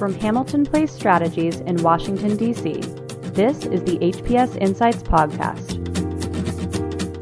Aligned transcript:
From 0.00 0.14
Hamilton 0.14 0.64
Place 0.64 0.90
Strategies 0.90 1.60
in 1.60 1.76
Washington, 1.82 2.34
D.C., 2.38 2.72
this 3.34 3.66
is 3.66 3.82
the 3.82 3.98
HPS 3.98 4.56
Insights 4.56 5.02
Podcast. 5.02 5.69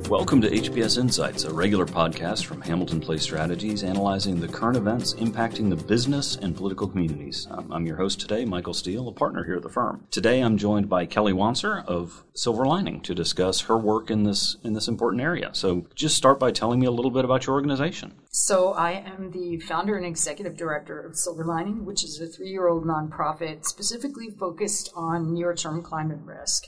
Welcome 0.08 0.40
to 0.40 0.48
HPS 0.48 0.96
Insights, 0.96 1.44
a 1.44 1.52
regular 1.52 1.84
podcast 1.84 2.46
from 2.46 2.62
Hamilton 2.62 2.98
Place 2.98 3.22
Strategies 3.22 3.84
analyzing 3.84 4.40
the 4.40 4.48
current 4.48 4.78
events 4.78 5.12
impacting 5.12 5.68
the 5.68 5.76
business 5.76 6.36
and 6.36 6.56
political 6.56 6.88
communities. 6.88 7.46
Um, 7.50 7.70
I'm 7.70 7.84
your 7.84 7.96
host 7.96 8.18
today, 8.18 8.46
Michael 8.46 8.72
Steel, 8.72 9.06
a 9.08 9.12
partner 9.12 9.44
here 9.44 9.56
at 9.56 9.62
the 9.62 9.68
firm. 9.68 10.06
Today 10.10 10.40
I'm 10.40 10.56
joined 10.56 10.88
by 10.88 11.04
Kelly 11.04 11.34
Wanser 11.34 11.84
of 11.84 12.24
Silver 12.32 12.64
Lining 12.64 13.02
to 13.02 13.14
discuss 13.14 13.60
her 13.60 13.76
work 13.76 14.10
in 14.10 14.22
this 14.22 14.56
in 14.64 14.72
this 14.72 14.88
important 14.88 15.20
area. 15.20 15.50
So 15.52 15.86
just 15.94 16.16
start 16.16 16.40
by 16.40 16.52
telling 16.52 16.80
me 16.80 16.86
a 16.86 16.90
little 16.90 17.10
bit 17.10 17.26
about 17.26 17.46
your 17.46 17.54
organization. 17.54 18.14
So 18.30 18.72
I 18.72 18.92
am 18.92 19.32
the 19.32 19.60
founder 19.60 19.98
and 19.98 20.06
executive 20.06 20.56
director 20.56 20.98
of 20.98 21.16
Silver 21.16 21.44
Lining, 21.44 21.84
which 21.84 22.02
is 22.02 22.18
a 22.18 22.26
three-year-old 22.26 22.86
nonprofit 22.86 23.66
specifically 23.66 24.30
focused 24.30 24.90
on 24.96 25.34
near-term 25.34 25.82
climate 25.82 26.20
risk. 26.24 26.64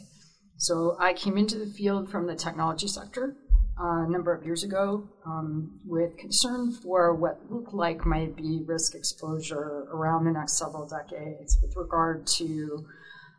So 0.60 0.94
I 1.00 1.14
came 1.14 1.38
into 1.38 1.58
the 1.58 1.64
field 1.64 2.10
from 2.10 2.26
the 2.26 2.34
technology 2.34 2.86
sector 2.86 3.34
uh, 3.80 4.04
a 4.04 4.10
number 4.10 4.30
of 4.34 4.44
years 4.44 4.62
ago 4.62 5.08
um, 5.24 5.80
with 5.86 6.18
concern 6.18 6.70
for 6.70 7.14
what 7.14 7.40
looked 7.50 7.72
like 7.72 8.04
might 8.04 8.36
be 8.36 8.62
risk 8.66 8.94
exposure 8.94 9.86
around 9.90 10.26
the 10.26 10.32
next 10.32 10.58
several 10.58 10.86
decades 10.86 11.56
with 11.62 11.74
regard 11.76 12.26
to 12.26 12.84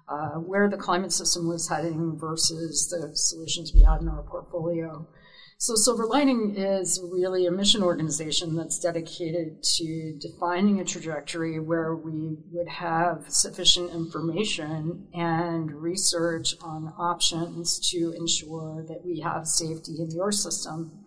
uh, 0.09 0.39
where 0.39 0.67
the 0.67 0.77
climate 0.77 1.11
system 1.11 1.47
was 1.47 1.69
heading 1.69 2.17
versus 2.17 2.87
the 2.89 3.15
solutions 3.15 3.71
we 3.71 3.83
had 3.83 4.01
in 4.01 4.07
our 4.07 4.23
portfolio. 4.23 5.07
So, 5.63 5.75
Silver 5.75 6.07
Lining 6.07 6.55
is 6.55 6.99
really 7.03 7.45
a 7.45 7.51
mission 7.51 7.83
organization 7.83 8.55
that's 8.55 8.79
dedicated 8.79 9.61
to 9.77 10.17
defining 10.19 10.79
a 10.79 10.83
trajectory 10.83 11.59
where 11.59 11.95
we 11.95 12.39
would 12.51 12.67
have 12.67 13.25
sufficient 13.27 13.91
information 13.91 15.05
and 15.13 15.71
research 15.71 16.55
on 16.63 16.91
options 16.97 17.77
to 17.91 18.11
ensure 18.17 18.83
that 18.87 19.05
we 19.05 19.19
have 19.19 19.45
safety 19.45 19.97
in 19.99 20.09
your 20.09 20.31
system 20.31 21.05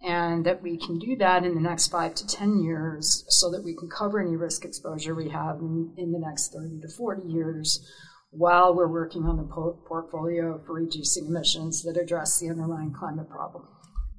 and 0.00 0.46
that 0.46 0.62
we 0.62 0.78
can 0.78 1.00
do 1.00 1.16
that 1.16 1.42
in 1.42 1.56
the 1.56 1.60
next 1.60 1.88
five 1.88 2.14
to 2.14 2.26
10 2.28 2.62
years 2.62 3.24
so 3.28 3.50
that 3.50 3.64
we 3.64 3.74
can 3.74 3.90
cover 3.90 4.20
any 4.20 4.36
risk 4.36 4.64
exposure 4.64 5.16
we 5.16 5.30
have 5.30 5.56
in, 5.56 5.92
in 5.96 6.12
the 6.12 6.20
next 6.20 6.52
30 6.52 6.80
to 6.82 6.88
40 6.88 7.28
years 7.28 7.84
while 8.30 8.72
we're 8.72 8.86
working 8.86 9.24
on 9.24 9.36
the 9.36 9.42
portfolio 9.88 10.62
for 10.64 10.74
reducing 10.74 11.26
emissions 11.26 11.82
that 11.82 11.96
address 12.00 12.38
the 12.38 12.48
underlying 12.48 12.92
climate 12.92 13.28
problem. 13.28 13.66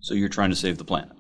So 0.02 0.14
you're 0.14 0.30
trying 0.30 0.50
to 0.50 0.56
save 0.56 0.78
the 0.78 0.84
planet. 0.84 1.16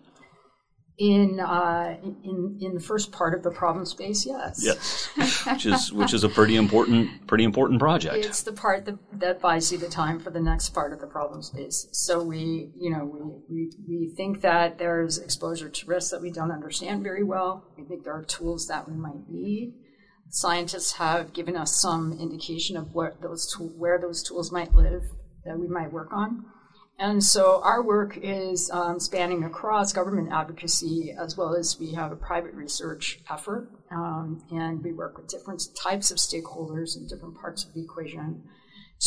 In 0.97 1.39
uh, 1.39 1.97
in 2.03 2.59
in 2.61 2.73
the 2.75 2.79
first 2.79 3.11
part 3.11 3.33
of 3.33 3.41
the 3.41 3.49
problem 3.49 3.85
space, 3.85 4.23
yes. 4.23 4.59
Yes, 4.61 5.09
which 5.47 5.65
is 5.65 5.91
which 5.91 6.13
is 6.13 6.23
a 6.23 6.29
pretty 6.29 6.55
important 6.55 7.25
pretty 7.25 7.43
important 7.43 7.79
project. 7.79 8.23
It's 8.23 8.43
the 8.43 8.51
part 8.51 8.85
that, 8.85 8.99
that 9.13 9.41
buys 9.41 9.71
you 9.71 9.79
the 9.79 9.89
time 9.89 10.19
for 10.19 10.29
the 10.29 10.39
next 10.41 10.69
part 10.71 10.93
of 10.93 10.99
the 10.99 11.07
problem 11.07 11.41
space. 11.41 11.87
So 11.91 12.21
we 12.21 12.71
you 12.75 12.91
know 12.91 13.05
we, 13.05 13.19
we 13.49 13.71
we 13.87 14.13
think 14.15 14.41
that 14.41 14.77
there's 14.77 15.17
exposure 15.17 15.69
to 15.69 15.85
risks 15.87 16.11
that 16.11 16.21
we 16.21 16.29
don't 16.29 16.51
understand 16.51 17.01
very 17.01 17.23
well. 17.23 17.65
We 17.77 17.85
think 17.85 18.03
there 18.03 18.13
are 18.13 18.23
tools 18.23 18.67
that 18.67 18.87
we 18.87 18.93
might 18.95 19.27
need. 19.27 19.73
Scientists 20.29 20.93
have 20.93 21.33
given 21.33 21.57
us 21.57 21.81
some 21.81 22.13
indication 22.19 22.77
of 22.77 22.93
what 22.93 23.21
those 23.21 23.51
to- 23.53 23.75
where 23.75 23.99
those 23.99 24.21
tools 24.21 24.51
might 24.51 24.75
live 24.75 25.03
that 25.45 25.57
we 25.57 25.67
might 25.67 25.91
work 25.91 26.09
on. 26.13 26.45
And 26.99 27.23
so 27.23 27.61
our 27.63 27.81
work 27.81 28.17
is 28.21 28.69
um, 28.71 28.99
spanning 28.99 29.43
across 29.43 29.91
government 29.91 30.29
advocacy 30.31 31.15
as 31.19 31.35
well 31.35 31.55
as 31.55 31.79
we 31.79 31.93
have 31.93 32.11
a 32.11 32.15
private 32.15 32.53
research 32.53 33.19
effort. 33.29 33.69
Um, 33.89 34.43
and 34.51 34.83
we 34.83 34.93
work 34.93 35.17
with 35.17 35.27
different 35.27 35.63
types 35.81 36.11
of 36.11 36.17
stakeholders 36.17 36.95
in 36.95 37.07
different 37.07 37.39
parts 37.41 37.65
of 37.65 37.73
the 37.73 37.81
equation 37.81 38.43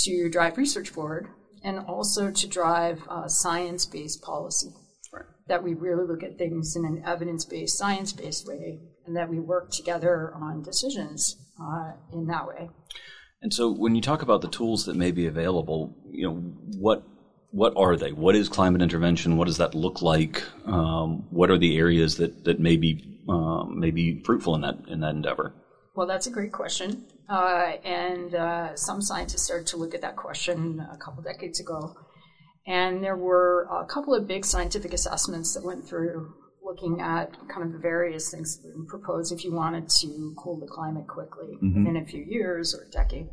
to 0.03 0.29
drive 0.29 0.59
research 0.59 0.89
forward 0.89 1.29
and 1.63 1.79
also 1.79 2.31
to 2.31 2.47
drive 2.49 3.01
uh, 3.09 3.29
science 3.29 3.87
based 3.87 4.23
policy. 4.23 4.71
Right. 5.13 5.25
That 5.47 5.63
we 5.63 5.75
really 5.75 6.07
look 6.07 6.23
at 6.23 6.37
things 6.37 6.75
in 6.77 6.85
an 6.85 7.03
evidence 7.07 7.45
based, 7.45 7.79
science 7.79 8.13
based 8.13 8.47
way, 8.47 8.81
and 9.07 9.17
that 9.17 9.31
we 9.31 9.39
work 9.39 9.71
together 9.71 10.33
on 10.35 10.63
decisions 10.63 11.37
uh, 11.61 11.93
in 12.13 12.27
that 12.27 12.47
way. 12.47 12.71
And 13.41 13.53
so, 13.53 13.71
when 13.71 13.95
you 13.95 14.01
talk 14.01 14.23
about 14.23 14.41
the 14.41 14.49
tools 14.49 14.87
that 14.87 14.97
may 14.97 15.11
be 15.11 15.27
available, 15.27 15.97
you 16.11 16.27
know, 16.27 16.35
what 16.79 17.05
what 17.55 17.73
are 17.77 17.97
they? 17.97 18.11
What 18.11 18.35
is 18.35 18.49
climate 18.49 18.83
intervention? 18.83 19.37
What 19.37 19.47
does 19.47 19.59
that 19.59 19.77
look 19.77 20.03
like? 20.03 20.43
Um, 20.67 21.25
what 21.31 21.51
are 21.51 21.59
the 21.59 21.79
areas 21.79 22.17
that 22.17 22.45
that 22.45 22.59
may 22.59 22.77
be 22.77 23.21
uh, 23.29 23.65
may 23.65 23.93
be 23.93 24.21
fruitful 24.25 24.57
in 24.57 24.63
that 24.63 24.79
in 24.89 25.01
that 25.01 25.15
endeavor? 25.15 25.55
Well, 25.95 26.09
that's 26.09 26.27
a 26.27 26.31
great 26.31 26.51
question, 26.51 27.07
uh, 27.29 27.75
and 27.85 28.35
uh, 28.35 28.75
some 28.75 29.01
scientists 29.01 29.45
started 29.45 29.69
to 29.69 29.77
look 29.77 29.95
at 29.95 30.01
that 30.01 30.17
question 30.17 30.85
a 30.93 30.97
couple 30.97 31.23
decades 31.23 31.61
ago, 31.61 31.95
and 32.67 33.05
there 33.05 33.17
were 33.17 33.69
a 33.71 33.87
couple 33.87 34.15
of 34.15 34.27
big 34.27 34.45
scientific 34.45 34.93
assessments 34.93 35.55
that 35.55 35.65
went 35.65 35.87
through 35.87 36.35
looking 36.65 37.01
at 37.01 37.37
kind 37.49 37.65
of 37.65 37.73
the 37.73 37.79
various 37.79 38.33
things 38.33 38.61
proposed 38.89 39.33
if 39.33 39.45
you 39.45 39.53
wanted 39.53 39.89
to 39.89 40.35
cool 40.37 40.59
the 40.59 40.67
climate 40.67 41.07
quickly 41.07 41.57
mm-hmm. 41.63 41.87
in 41.87 41.97
a 41.99 42.05
few 42.05 42.25
years 42.25 42.75
or 42.75 42.83
a 42.83 42.91
decade 42.91 43.29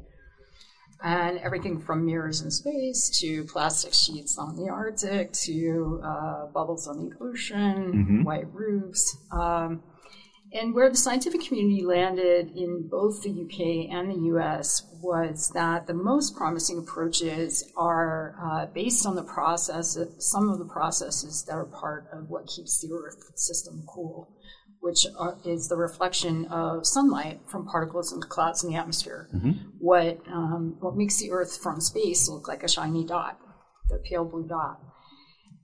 and 1.04 1.40
everything 1.40 1.80
from 1.80 2.06
mirrors 2.06 2.42
in 2.42 2.52
space 2.52 3.10
to 3.20 3.44
plastic 3.46 3.94
sheets 3.94 4.38
on 4.38 4.56
the 4.56 4.70
Arctic 4.70 5.32
to 5.34 6.02
uh, 6.04 6.46
bubbles 6.48 6.88
on 6.88 7.10
the 7.10 7.16
ocean, 7.24 7.94
mm-hmm. 7.94 8.24
white 8.24 8.52
roofs. 8.54 9.18
Um, 9.32 9.84
and 10.54 10.76
where 10.76 10.90
the 10.90 10.98
scientific 10.98 11.42
community 11.48 11.84
landed 11.84 12.52
in 12.58 12.88
both 12.90 13.24
the 13.24 13.30
UK 13.30 13.90
and 13.90 14.12
the 14.12 14.28
US 14.36 14.86
was 15.02 15.50
that 15.56 15.88
the 15.88 15.94
most 15.94 16.36
promising 16.36 16.78
approaches 16.78 17.72
are 17.78 18.36
uh, 18.44 18.66
based 18.68 19.06
on 19.06 19.16
the 19.16 19.24
process, 19.24 19.98
some 20.20 20.50
of 20.50 20.60
the 20.60 20.66
processes 20.66 21.46
that 21.48 21.54
are 21.54 21.66
part 21.66 22.08
of 22.12 22.30
what 22.30 22.48
keeps 22.48 22.82
the 22.82 22.94
Earth 22.94 23.32
system 23.36 23.84
cool 23.88 24.30
which 24.82 25.06
are, 25.18 25.38
is 25.46 25.70
the 25.70 25.76
reflection 25.78 26.46
of 26.46 26.86
sunlight 26.86 27.40
from 27.48 27.66
particles 27.66 28.12
and 28.12 28.22
clouds 28.28 28.64
in 28.64 28.72
the 28.72 28.76
atmosphere. 28.76 29.30
Mm-hmm. 29.34 29.52
What 29.80 30.20
um, 30.28 30.76
what 30.80 30.96
makes 30.96 31.18
the 31.18 31.32
Earth 31.32 31.58
from 31.62 31.80
space 31.80 32.28
look 32.28 32.48
like 32.48 32.64
a 32.64 32.68
shiny 32.68 33.06
dot, 33.06 33.40
the 33.90 33.98
pale 33.98 34.26
blue 34.26 34.48
dot, 34.48 34.80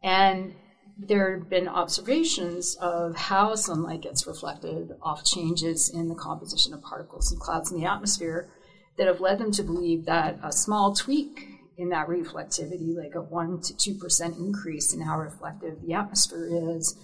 and 0.04 0.54
there 1.00 1.38
have 1.38 1.50
been 1.50 1.68
observations 1.68 2.76
of 2.82 3.16
how 3.16 3.54
sunlight 3.56 4.02
gets 4.02 4.26
reflected 4.26 4.92
off 5.02 5.24
changes 5.24 5.90
in 5.94 6.08
the 6.08 6.16
composition 6.16 6.74
of 6.74 6.82
particles 6.82 7.32
and 7.32 7.40
clouds 7.40 7.72
in 7.72 7.80
the 7.80 7.86
atmosphere 7.86 8.50
that 8.98 9.08
have 9.08 9.22
led 9.22 9.38
them 9.38 9.52
to 9.52 9.64
believe 9.64 10.06
that 10.06 10.40
a 10.44 10.52
small 10.52 10.94
tweak 10.94 11.48
in 11.78 11.90
that 11.90 12.08
reflectivity, 12.08 12.96
like 12.96 13.14
a 13.14 13.22
1% 13.22 13.78
to 13.78 13.94
2% 13.94 14.38
increase 14.40 14.94
in 14.94 15.02
how 15.02 15.20
reflective 15.20 15.80
the 15.86 15.94
atmosphere 15.94 16.50
is, 16.52 16.98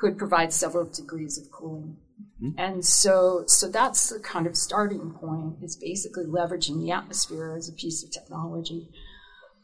could 0.00 0.18
provide 0.18 0.52
several 0.52 0.84
degrees 0.84 1.38
of 1.38 1.50
cooling. 1.50 1.96
Mm-hmm. 2.42 2.58
And 2.58 2.84
so, 2.84 3.44
so 3.46 3.68
that's 3.68 4.10
the 4.10 4.20
kind 4.20 4.46
of 4.46 4.56
starting 4.56 5.12
point 5.12 5.56
is 5.62 5.76
basically 5.76 6.24
leveraging 6.24 6.80
the 6.80 6.92
atmosphere 6.92 7.54
as 7.56 7.68
a 7.68 7.72
piece 7.72 8.04
of 8.04 8.10
technology. 8.10 8.88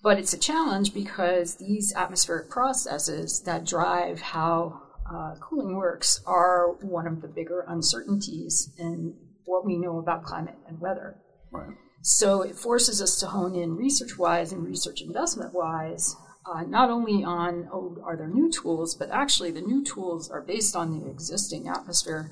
But 0.03 0.19
it's 0.19 0.35
a 0.35 0.39
challenge 0.39 0.93
because 0.93 1.57
these 1.57 1.95
atmospheric 1.97 2.51
processes 2.51 3.43
that 3.47 3.65
drive 3.65 4.21
how 4.21 4.83
uh, 5.11 5.35
cooling 5.41 5.77
works 5.77 6.21
are 6.27 6.73
one 6.83 7.07
of 7.07 7.23
the 7.23 7.29
bigger 7.29 7.65
uncertainties 7.69 8.71
in 8.79 9.15
what 9.45 9.65
we 9.65 9.77
know 9.77 9.99
about 9.99 10.25
climate 10.25 10.57
and 10.67 10.81
weather. 10.81 11.17
Right. 11.51 11.77
So 12.03 12.43
it 12.43 12.57
forces 12.57 13.01
us 13.01 13.19
to 13.21 13.27
hone 13.27 13.55
in 13.55 13.77
research 13.77 14.19
wise 14.19 14.53
and 14.53 14.67
research 14.67 15.01
investment 15.01 15.55
wise 15.55 16.17
uh, 16.47 16.63
not 16.63 16.91
only 16.91 17.25
on 17.25 17.69
oh, 17.73 17.97
are 18.05 18.17
there 18.17 18.29
new 18.29 18.51
tools, 18.51 18.95
but 18.95 19.11
actually 19.11 19.51
the 19.51 19.61
new 19.61 19.85
tools 19.85 20.31
are 20.31 20.43
based 20.43 20.77
on 20.77 20.99
the 20.99 21.11
existing 21.11 21.69
atmosphere. 21.69 22.31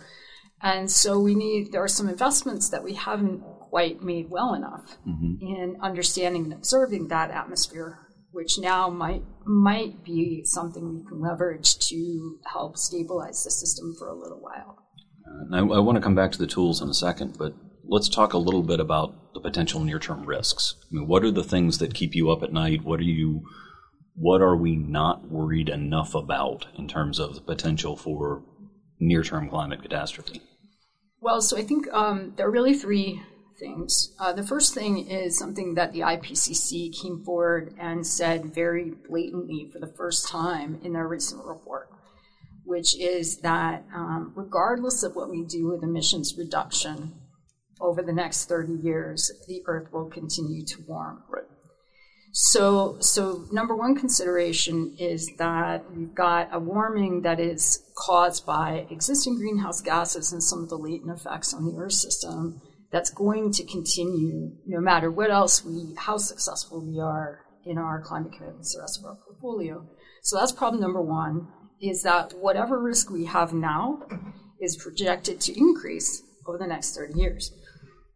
And 0.60 0.90
so 0.90 1.18
we 1.18 1.34
need, 1.34 1.72
there 1.72 1.82
are 1.82 1.88
some 1.88 2.08
investments 2.08 2.68
that 2.70 2.84
we 2.84 2.94
haven't 2.94 3.40
quite 3.40 4.02
made 4.02 4.30
well 4.30 4.54
enough 4.54 4.96
mm-hmm. 5.06 5.44
in 5.44 5.76
understanding 5.82 6.44
and 6.44 6.52
observing 6.52 7.08
that 7.08 7.30
atmosphere, 7.30 7.98
which 8.30 8.58
now 8.58 8.88
might, 8.88 9.24
might 9.44 10.04
be 10.04 10.42
something 10.44 10.94
we 10.94 11.08
can 11.08 11.20
leverage 11.20 11.78
to 11.88 12.38
help 12.52 12.76
stabilize 12.76 13.42
the 13.42 13.50
system 13.50 13.94
for 13.98 14.08
a 14.08 14.14
little 14.14 14.40
while. 14.40 14.78
Uh, 15.26 15.56
I, 15.56 15.58
I 15.58 15.80
want 15.80 15.96
to 15.96 16.02
come 16.02 16.14
back 16.14 16.30
to 16.32 16.38
the 16.38 16.46
tools 16.46 16.80
in 16.80 16.88
a 16.88 16.94
second, 16.94 17.36
but 17.38 17.54
let's 17.84 18.08
talk 18.08 18.32
a 18.32 18.38
little 18.38 18.62
bit 18.62 18.78
about 18.78 19.34
the 19.34 19.40
potential 19.40 19.80
near 19.80 19.98
term 19.98 20.24
risks. 20.24 20.76
I 20.82 20.94
mean, 20.94 21.08
what 21.08 21.24
are 21.24 21.30
the 21.30 21.42
things 21.42 21.78
that 21.78 21.94
keep 21.94 22.14
you 22.14 22.30
up 22.30 22.42
at 22.42 22.52
night? 22.52 22.84
What 22.84 23.00
are 23.00 23.04
you 23.04 23.42
what 24.14 24.42
are 24.42 24.56
we 24.56 24.76
not 24.76 25.30
worried 25.30 25.68
enough 25.68 26.14
about 26.14 26.66
in 26.76 26.88
terms 26.88 27.18
of 27.18 27.34
the 27.34 27.40
potential 27.40 27.96
for 27.96 28.42
near 29.00 29.22
term 29.22 29.48
climate 29.48 29.82
catastrophe? 29.82 30.42
Well, 31.20 31.40
so 31.40 31.56
I 31.56 31.62
think 31.62 31.86
um, 31.92 32.34
there 32.36 32.46
are 32.46 32.50
really 32.50 32.74
three 32.74 33.22
things. 33.58 34.14
Uh, 34.18 34.32
the 34.32 34.42
first 34.42 34.74
thing 34.74 35.06
is 35.08 35.38
something 35.38 35.74
that 35.74 35.92
the 35.92 36.00
IPCC 36.00 36.92
came 37.00 37.22
forward 37.24 37.74
and 37.78 38.06
said 38.06 38.54
very 38.54 38.92
blatantly 39.08 39.70
for 39.72 39.78
the 39.78 39.92
first 39.96 40.28
time 40.28 40.80
in 40.82 40.92
their 40.92 41.06
recent 41.06 41.44
report, 41.44 41.88
which 42.64 42.98
is 42.98 43.38
that 43.38 43.84
um, 43.94 44.32
regardless 44.34 45.02
of 45.02 45.14
what 45.14 45.30
we 45.30 45.44
do 45.44 45.68
with 45.68 45.84
emissions 45.84 46.34
reduction 46.36 47.14
over 47.80 48.02
the 48.02 48.12
next 48.12 48.46
30 48.46 48.74
years, 48.82 49.30
the 49.46 49.62
Earth 49.66 49.92
will 49.92 50.08
continue 50.10 50.64
to 50.64 50.82
warm. 50.86 51.22
Right. 51.28 51.44
So, 52.34 52.96
so 53.00 53.44
number 53.52 53.76
one 53.76 53.94
consideration 53.94 54.96
is 54.98 55.30
that 55.36 55.84
we've 55.94 56.14
got 56.14 56.48
a 56.50 56.58
warming 56.58 57.22
that 57.22 57.38
is 57.38 57.84
caused 57.94 58.46
by 58.46 58.86
existing 58.90 59.36
greenhouse 59.36 59.82
gases 59.82 60.32
and 60.32 60.42
some 60.42 60.62
of 60.62 60.70
the 60.70 60.78
latent 60.78 61.14
effects 61.14 61.52
on 61.52 61.66
the 61.66 61.78
Earth 61.78 61.92
system 61.92 62.62
that's 62.90 63.10
going 63.10 63.52
to 63.52 63.64
continue 63.64 64.56
no 64.66 64.80
matter 64.80 65.10
what 65.10 65.30
else 65.30 65.62
we, 65.62 65.94
how 65.98 66.16
successful 66.16 66.82
we 66.86 66.98
are 66.98 67.40
in 67.66 67.76
our 67.76 68.00
climate 68.00 68.32
commitments, 68.32 68.74
the 68.74 68.80
rest 68.80 68.98
of 68.98 69.04
our 69.04 69.16
portfolio. 69.26 69.86
So 70.22 70.38
that's 70.38 70.52
problem 70.52 70.80
number 70.80 71.02
one, 71.02 71.48
is 71.82 72.02
that 72.02 72.32
whatever 72.38 72.80
risk 72.80 73.10
we 73.10 73.26
have 73.26 73.52
now 73.52 74.06
is 74.58 74.76
projected 74.76 75.38
to 75.42 75.58
increase 75.58 76.22
over 76.46 76.56
the 76.56 76.66
next 76.66 76.96
30 76.96 77.18
years. 77.18 77.52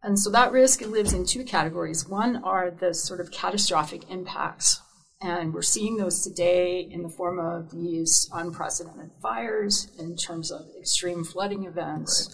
And 0.03 0.19
so 0.19 0.29
that 0.31 0.51
risk 0.51 0.81
lives 0.81 1.13
in 1.13 1.25
two 1.25 1.43
categories. 1.43 2.07
One 2.07 2.37
are 2.43 2.71
the 2.71 2.93
sort 2.93 3.19
of 3.19 3.31
catastrophic 3.31 4.09
impacts. 4.09 4.81
And 5.19 5.53
we're 5.53 5.63
seeing 5.63 5.97
those 5.97 6.21
today 6.21 6.79
in 6.79 7.01
the 7.01 7.09
form 7.09 7.39
of 7.39 7.71
these 7.71 8.29
unprecedented 8.31 9.09
fires, 9.21 9.91
in 9.97 10.15
terms 10.15 10.51
of 10.51 10.61
extreme 10.79 11.23
flooding 11.23 11.65
events, 11.65 12.29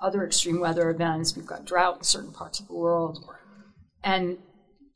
right. 0.00 0.08
other 0.08 0.24
extreme 0.24 0.58
weather 0.58 0.88
events. 0.88 1.36
We've 1.36 1.46
got 1.46 1.66
drought 1.66 1.98
in 1.98 2.04
certain 2.04 2.32
parts 2.32 2.58
of 2.58 2.68
the 2.68 2.74
world. 2.74 3.18
And 4.02 4.38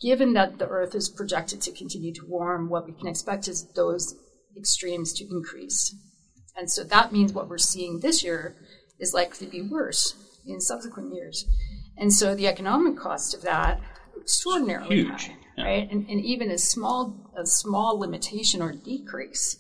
given 0.01 0.33
that 0.33 0.59
the 0.59 0.67
Earth 0.67 0.95
is 0.95 1.11
projected 1.11 1.61
to 1.63 1.73
continue 1.73 2.15
to 2.15 2.27
warm, 2.27 2.71
what 2.71 2.87
we 2.87 2.93
can 2.93 3.07
expect 3.07 3.49
is 3.49 3.71
those 3.75 4.15
extremes 4.57 5.13
to 5.15 5.27
increase. 5.31 5.95
And 6.57 6.71
so 6.71 6.85
that 6.85 7.13
means 7.13 7.35
what 7.35 7.49
we're 7.49 7.59
seeing 7.59 8.01
this 8.01 8.25
year 8.25 8.57
is 8.99 9.13
likely 9.13 9.47
to 9.47 9.53
be 9.53 9.61
worse 9.61 10.15
in 10.47 10.61
subsequent 10.61 11.15
years. 11.15 11.45
And 11.99 12.13
so 12.13 12.35
the 12.35 12.47
economic 12.47 12.97
cost 12.97 13.35
of 13.35 13.43
that 13.43 13.81
extraordinarily 14.21 14.97
Huge. 14.97 15.27
high, 15.29 15.37
yeah. 15.57 15.65
right? 15.65 15.91
And, 15.91 16.09
and 16.09 16.21
even 16.21 16.51
a 16.51 16.59
small 16.59 17.33
a 17.37 17.47
small 17.47 17.99
limitation 17.99 18.63
or 18.63 18.73
decrease 18.73 19.59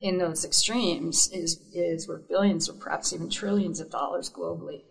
in 0.00 0.18
those 0.18 0.44
extremes 0.44 1.28
is 1.32 1.60
is 1.72 2.06
worth 2.06 2.28
billions 2.28 2.68
or 2.68 2.74
perhaps 2.74 3.12
even 3.12 3.30
trillions 3.30 3.80
of 3.80 3.90
dollars 3.90 4.30
globally. 4.30 4.82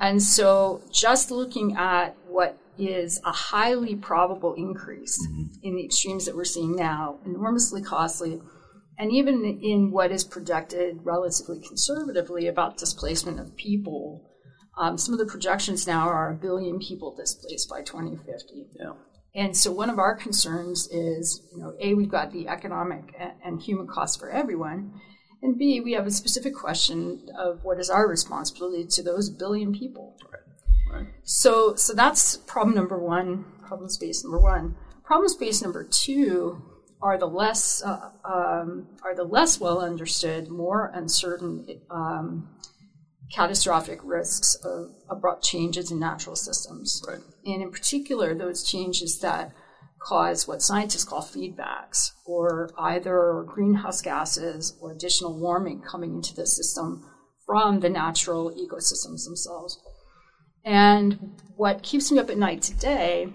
And 0.00 0.22
so 0.22 0.82
just 0.90 1.30
looking 1.30 1.76
at 1.76 2.16
what 2.26 2.58
is 2.78 3.20
a 3.24 3.30
highly 3.30 3.94
probable 3.94 4.54
increase 4.54 5.16
mm-hmm. 5.26 5.44
in 5.62 5.76
the 5.76 5.84
extremes 5.84 6.24
that 6.24 6.34
we're 6.34 6.44
seeing 6.44 6.74
now, 6.74 7.18
enormously 7.24 7.82
costly, 7.82 8.40
and 8.98 9.12
even 9.12 9.44
in 9.62 9.90
what 9.90 10.10
is 10.10 10.24
projected 10.24 10.98
relatively 11.04 11.60
conservatively 11.60 12.48
about 12.48 12.78
displacement 12.78 13.38
of 13.38 13.56
people 13.56 14.31
um, 14.76 14.96
some 14.96 15.12
of 15.12 15.18
the 15.18 15.26
projections 15.26 15.86
now 15.86 16.08
are 16.08 16.30
a 16.30 16.34
billion 16.34 16.78
people 16.78 17.14
displaced 17.14 17.68
by 17.68 17.82
2050. 17.82 18.66
Yeah. 18.78 18.92
And 19.34 19.56
so 19.56 19.72
one 19.72 19.90
of 19.90 19.98
our 19.98 20.14
concerns 20.14 20.88
is, 20.88 21.42
you 21.52 21.58
know, 21.58 21.74
A, 21.80 21.94
we've 21.94 22.10
got 22.10 22.32
the 22.32 22.48
economic 22.48 23.14
and 23.44 23.60
human 23.60 23.86
costs 23.86 24.16
for 24.16 24.30
everyone. 24.30 25.00
And 25.42 25.58
B, 25.58 25.80
we 25.80 25.92
have 25.92 26.06
a 26.06 26.10
specific 26.10 26.54
question 26.54 27.28
of 27.36 27.64
what 27.64 27.80
is 27.80 27.90
our 27.90 28.06
responsibility 28.06 28.86
to 28.86 29.02
those 29.02 29.30
billion 29.30 29.72
people. 29.72 30.16
Right. 30.30 30.42
Right. 30.92 31.06
So, 31.24 31.74
so 31.74 31.94
that's 31.94 32.36
problem 32.36 32.76
number 32.76 32.98
one, 32.98 33.46
problem 33.66 33.88
space 33.88 34.22
number 34.22 34.38
one. 34.38 34.76
Problem 35.04 35.28
space 35.28 35.62
number 35.62 35.84
two 35.84 36.62
are 37.00 37.18
the 37.18 37.26
less 37.26 37.82
uh, 37.82 38.10
um, 38.24 38.86
are 39.02 39.14
the 39.14 39.24
less 39.24 39.58
well 39.58 39.80
understood, 39.80 40.48
more 40.48 40.90
uncertain 40.94 41.80
um, 41.90 42.48
catastrophic 43.32 44.00
risks 44.04 44.54
of 44.56 44.90
abrupt 45.08 45.42
changes 45.42 45.90
in 45.90 45.98
natural 45.98 46.36
systems. 46.36 47.02
Right. 47.06 47.20
And 47.46 47.62
in 47.62 47.70
particular, 47.70 48.34
those 48.34 48.62
changes 48.62 49.18
that 49.20 49.52
cause 50.02 50.48
what 50.48 50.62
scientists 50.62 51.04
call 51.04 51.22
feedbacks, 51.22 52.10
or 52.26 52.70
either 52.78 53.44
greenhouse 53.46 54.02
gases 54.02 54.76
or 54.80 54.92
additional 54.92 55.38
warming 55.38 55.80
coming 55.80 56.14
into 56.14 56.34
the 56.34 56.46
system 56.46 57.08
from 57.46 57.80
the 57.80 57.88
natural 57.88 58.50
ecosystems 58.50 59.24
themselves. 59.24 59.78
And 60.64 61.40
what 61.56 61.82
keeps 61.82 62.10
me 62.10 62.18
up 62.18 62.30
at 62.30 62.38
night 62.38 62.62
today 62.62 63.32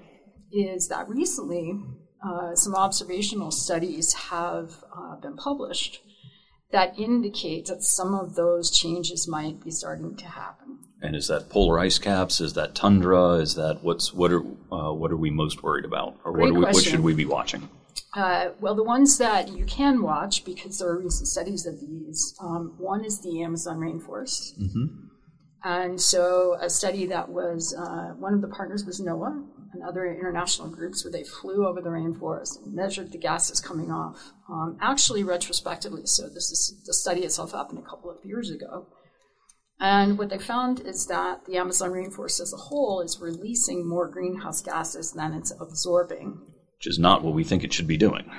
is 0.51 0.87
that 0.87 1.09
recently 1.09 1.79
uh, 2.25 2.55
some 2.55 2.75
observational 2.75 3.51
studies 3.51 4.13
have 4.13 4.83
uh, 4.95 5.19
been 5.21 5.35
published 5.35 5.99
that 6.71 6.97
indicate 6.99 7.67
that 7.67 7.83
some 7.83 8.13
of 8.13 8.35
those 8.35 8.71
changes 8.71 9.27
might 9.27 9.63
be 9.63 9.71
starting 9.71 10.15
to 10.17 10.25
happen. 10.25 10.79
And 11.01 11.15
is 11.15 11.27
that 11.27 11.49
polar 11.49 11.79
ice 11.79 11.99
caps? 11.99 12.41
Is 12.41 12.53
that 12.53 12.75
tundra? 12.75 13.33
Is 13.33 13.55
that 13.55 13.83
what's 13.83 14.13
what 14.13 14.31
are 14.31 14.41
uh, 14.71 14.91
what 14.93 15.11
are 15.11 15.17
we 15.17 15.29
most 15.29 15.61
worried 15.61 15.85
about, 15.85 16.17
or 16.25 16.31
what, 16.31 16.51
we, 16.51 16.59
what 16.59 16.75
should 16.75 17.01
we 17.01 17.13
be 17.13 17.25
watching? 17.25 17.69
Uh, 18.15 18.49
well, 18.59 18.73
the 18.73 18.83
ones 18.83 19.17
that 19.19 19.49
you 19.49 19.63
can 19.65 20.01
watch 20.01 20.43
because 20.43 20.79
there 20.79 20.89
are 20.89 20.99
recent 20.99 21.27
studies 21.27 21.67
of 21.67 21.79
these. 21.79 22.35
Um, 22.41 22.73
one 22.79 23.05
is 23.05 23.21
the 23.21 23.43
Amazon 23.43 23.77
rainforest, 23.77 24.59
mm-hmm. 24.59 24.85
and 25.63 26.01
so 26.01 26.57
a 26.59 26.69
study 26.69 27.05
that 27.05 27.29
was 27.29 27.75
uh, 27.77 28.15
one 28.17 28.33
of 28.33 28.41
the 28.41 28.47
partners 28.47 28.83
was 28.83 28.99
NOAA, 28.99 29.45
and 29.73 29.83
other 29.83 30.05
international 30.05 30.69
groups 30.69 31.03
where 31.03 31.11
they 31.11 31.23
flew 31.23 31.67
over 31.67 31.81
the 31.81 31.89
rainforest 31.89 32.63
and 32.63 32.73
measured 32.73 33.11
the 33.11 33.17
gases 33.17 33.59
coming 33.59 33.91
off. 33.91 34.31
Um, 34.49 34.77
actually, 34.81 35.23
retrospectively, 35.23 36.05
so 36.05 36.23
this 36.23 36.51
is 36.51 36.81
the 36.85 36.93
study 36.93 37.21
itself 37.21 37.51
happened 37.51 37.79
a 37.79 37.89
couple 37.89 38.09
of 38.09 38.23
years 38.23 38.49
ago. 38.49 38.87
And 39.79 40.17
what 40.17 40.29
they 40.29 40.39
found 40.39 40.79
is 40.79 41.05
that 41.07 41.45
the 41.45 41.57
Amazon 41.57 41.91
rainforest 41.91 42.41
as 42.41 42.53
a 42.53 42.57
whole 42.57 43.01
is 43.01 43.19
releasing 43.21 43.87
more 43.87 44.07
greenhouse 44.07 44.61
gases 44.61 45.11
than 45.11 45.33
it's 45.33 45.53
absorbing. 45.59 46.39
Which 46.77 46.87
is 46.87 46.97
not 46.97 47.23
what 47.23 47.35
we 47.35 47.43
think 47.43 47.63
it 47.63 47.73
should 47.73 47.87
be 47.87 47.97
doing. 47.97 48.29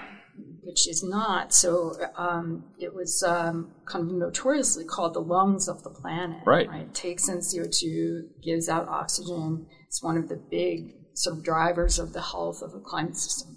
Which 0.64 0.88
is 0.88 1.02
not. 1.04 1.54
So 1.54 1.94
um, 2.16 2.64
it 2.78 2.92
was 2.92 3.22
um, 3.22 3.72
kind 3.86 4.10
of 4.10 4.16
notoriously 4.16 4.84
called 4.84 5.14
the 5.14 5.20
lungs 5.20 5.68
of 5.68 5.84
the 5.84 5.90
planet. 5.90 6.38
Right. 6.44 6.68
right. 6.68 6.82
It 6.82 6.94
takes 6.94 7.28
in 7.28 7.38
CO2, 7.38 8.42
gives 8.42 8.68
out 8.68 8.88
oxygen. 8.88 9.66
It's 9.86 10.02
one 10.02 10.16
of 10.16 10.28
the 10.28 10.36
big 10.50 10.97
sort 11.18 11.38
of 11.38 11.44
drivers 11.44 11.98
of 11.98 12.12
the 12.12 12.22
health 12.22 12.62
of 12.62 12.72
the 12.72 12.80
climate 12.80 13.16
system. 13.16 13.56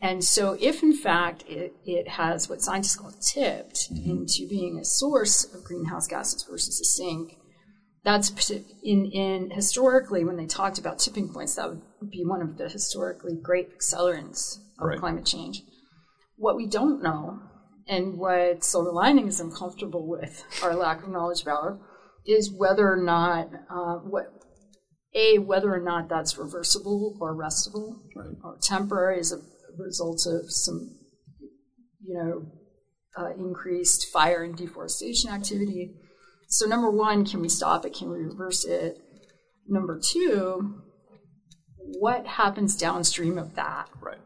And 0.00 0.22
so, 0.22 0.56
if 0.60 0.82
in 0.82 0.92
fact 0.92 1.44
it, 1.48 1.74
it 1.84 2.08
has 2.08 2.48
what 2.48 2.62
scientists 2.62 2.96
call 2.96 3.12
tipped 3.20 3.92
mm-hmm. 3.92 4.10
into 4.10 4.48
being 4.48 4.78
a 4.78 4.84
source 4.84 5.44
of 5.52 5.64
greenhouse 5.64 6.06
gases 6.06 6.44
versus 6.44 6.80
a 6.80 6.84
sink, 6.84 7.36
that's 8.04 8.50
in, 8.82 9.06
in 9.06 9.50
historically 9.50 10.24
when 10.24 10.36
they 10.36 10.46
talked 10.46 10.78
about 10.78 10.98
tipping 10.98 11.32
points, 11.32 11.56
that 11.56 11.68
would 11.68 12.10
be 12.10 12.24
one 12.24 12.40
of 12.40 12.56
the 12.56 12.68
historically 12.68 13.34
great 13.34 13.76
accelerants 13.76 14.58
of 14.78 14.88
right. 14.88 14.98
climate 14.98 15.26
change. 15.26 15.62
What 16.36 16.56
we 16.56 16.66
don't 16.66 17.02
know, 17.02 17.40
and 17.88 18.16
what 18.16 18.62
Silver 18.62 18.92
Lining 18.92 19.26
is 19.26 19.40
uncomfortable 19.40 20.06
with 20.06 20.44
our 20.62 20.76
lack 20.76 21.02
of 21.02 21.08
knowledge 21.08 21.42
about, 21.42 21.80
is 22.24 22.52
whether 22.52 22.90
or 22.90 23.02
not 23.02 23.50
uh, 23.68 23.96
what 23.96 24.37
a 25.18 25.38
whether 25.38 25.74
or 25.74 25.80
not 25.80 26.08
that's 26.08 26.38
reversible 26.38 27.16
or 27.20 27.34
restable 27.34 28.00
right. 28.14 28.36
or 28.44 28.58
temporary 28.62 29.18
as 29.18 29.32
a 29.32 29.38
result 29.76 30.26
of 30.26 30.50
some 30.50 30.96
you 32.04 32.14
know 32.14 32.52
uh, 33.16 33.32
increased 33.36 34.08
fire 34.12 34.44
and 34.44 34.56
deforestation 34.56 35.30
activity. 35.30 35.94
So 36.48 36.66
number 36.66 36.90
one 36.90 37.24
can 37.24 37.40
we 37.40 37.48
stop 37.48 37.84
it? 37.84 37.94
Can 37.94 38.10
we 38.10 38.18
reverse 38.18 38.64
it? 38.64 38.98
Number 39.66 40.00
two 40.02 40.82
what 42.00 42.26
happens 42.26 42.76
downstream 42.76 43.38
of 43.38 43.54
that? 43.54 43.88
Right. 44.00 44.20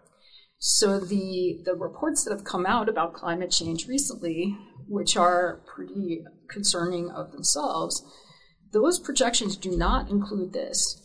So 0.58 0.98
the 1.00 1.62
the 1.64 1.74
reports 1.74 2.24
that 2.24 2.32
have 2.32 2.44
come 2.44 2.66
out 2.66 2.88
about 2.88 3.14
climate 3.14 3.50
change 3.50 3.86
recently 3.88 4.56
which 4.88 5.16
are 5.16 5.62
pretty 5.74 6.22
concerning 6.50 7.10
of 7.10 7.32
themselves 7.32 8.02
those 8.72 8.98
projections 8.98 9.56
do 9.56 9.76
not 9.76 10.10
include 10.10 10.52
this. 10.52 10.98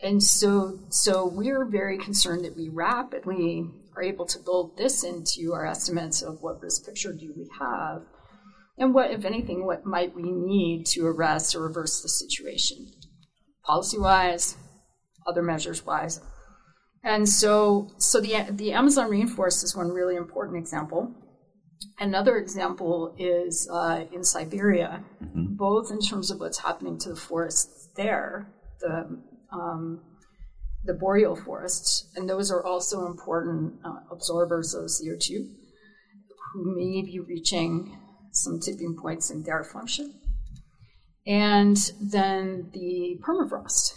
And 0.00 0.22
so, 0.22 0.78
so 0.90 1.26
we're 1.26 1.64
very 1.64 1.98
concerned 1.98 2.44
that 2.44 2.56
we 2.56 2.68
rapidly 2.68 3.70
are 3.96 4.02
able 4.02 4.26
to 4.26 4.38
build 4.38 4.76
this 4.76 5.04
into 5.04 5.52
our 5.52 5.66
estimates 5.66 6.22
of 6.22 6.38
what 6.40 6.60
risk 6.60 6.84
picture 6.84 7.12
do 7.12 7.32
we 7.36 7.48
have, 7.60 8.02
and 8.76 8.92
what, 8.92 9.12
if 9.12 9.24
anything, 9.24 9.64
what 9.64 9.86
might 9.86 10.14
we 10.14 10.24
need 10.24 10.84
to 10.86 11.06
arrest 11.06 11.54
or 11.54 11.62
reverse 11.62 12.02
the 12.02 12.08
situation, 12.08 12.88
policy 13.64 13.98
wise, 13.98 14.56
other 15.26 15.42
measures 15.42 15.86
wise. 15.86 16.20
And 17.02 17.28
so, 17.28 17.90
so 17.98 18.20
the 18.20 18.46
the 18.50 18.72
Amazon 18.72 19.10
rainforest 19.10 19.62
is 19.62 19.76
one 19.76 19.90
really 19.90 20.16
important 20.16 20.58
example. 20.58 21.14
Another 21.98 22.38
example 22.38 23.14
is 23.18 23.68
uh, 23.70 24.04
in 24.12 24.24
Siberia, 24.24 25.04
mm-hmm. 25.22 25.43
Both 25.56 25.90
in 25.90 26.00
terms 26.00 26.30
of 26.30 26.40
what's 26.40 26.58
happening 26.58 26.98
to 27.00 27.10
the 27.10 27.16
forests 27.16 27.88
there, 27.96 28.48
the 28.80 29.22
um, 29.52 30.00
the 30.84 30.94
boreal 30.94 31.34
forests, 31.34 32.10
and 32.14 32.28
those 32.28 32.50
are 32.50 32.64
also 32.64 33.06
important 33.06 33.74
uh, 33.84 34.00
absorbers 34.10 34.74
of 34.74 34.84
CO2, 34.84 35.48
who 36.52 36.76
may 36.76 37.02
be 37.02 37.20
reaching 37.20 37.98
some 38.32 38.60
tipping 38.60 38.96
points 39.00 39.30
in 39.30 39.42
their 39.44 39.64
function. 39.64 40.14
And 41.26 41.76
then 42.00 42.70
the 42.74 43.18
permafrost, 43.22 43.94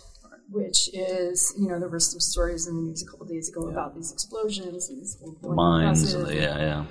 which 0.50 0.90
is, 0.94 1.54
you 1.60 1.68
know, 1.68 1.78
there 1.78 1.90
were 1.90 2.00
some 2.00 2.22
stories 2.22 2.68
in 2.68 2.76
the 2.76 2.82
news 2.84 3.04
a 3.06 3.12
couple 3.12 3.26
days 3.26 3.50
ago 3.50 3.66
yeah. 3.66 3.74
about 3.74 3.96
these 3.96 4.14
explosions 4.14 4.90
and 4.90 5.02
these 5.02 5.18
the 5.42 5.50
mines. 5.50 6.14
yeah, 6.14 6.58
yeah. 6.58 6.86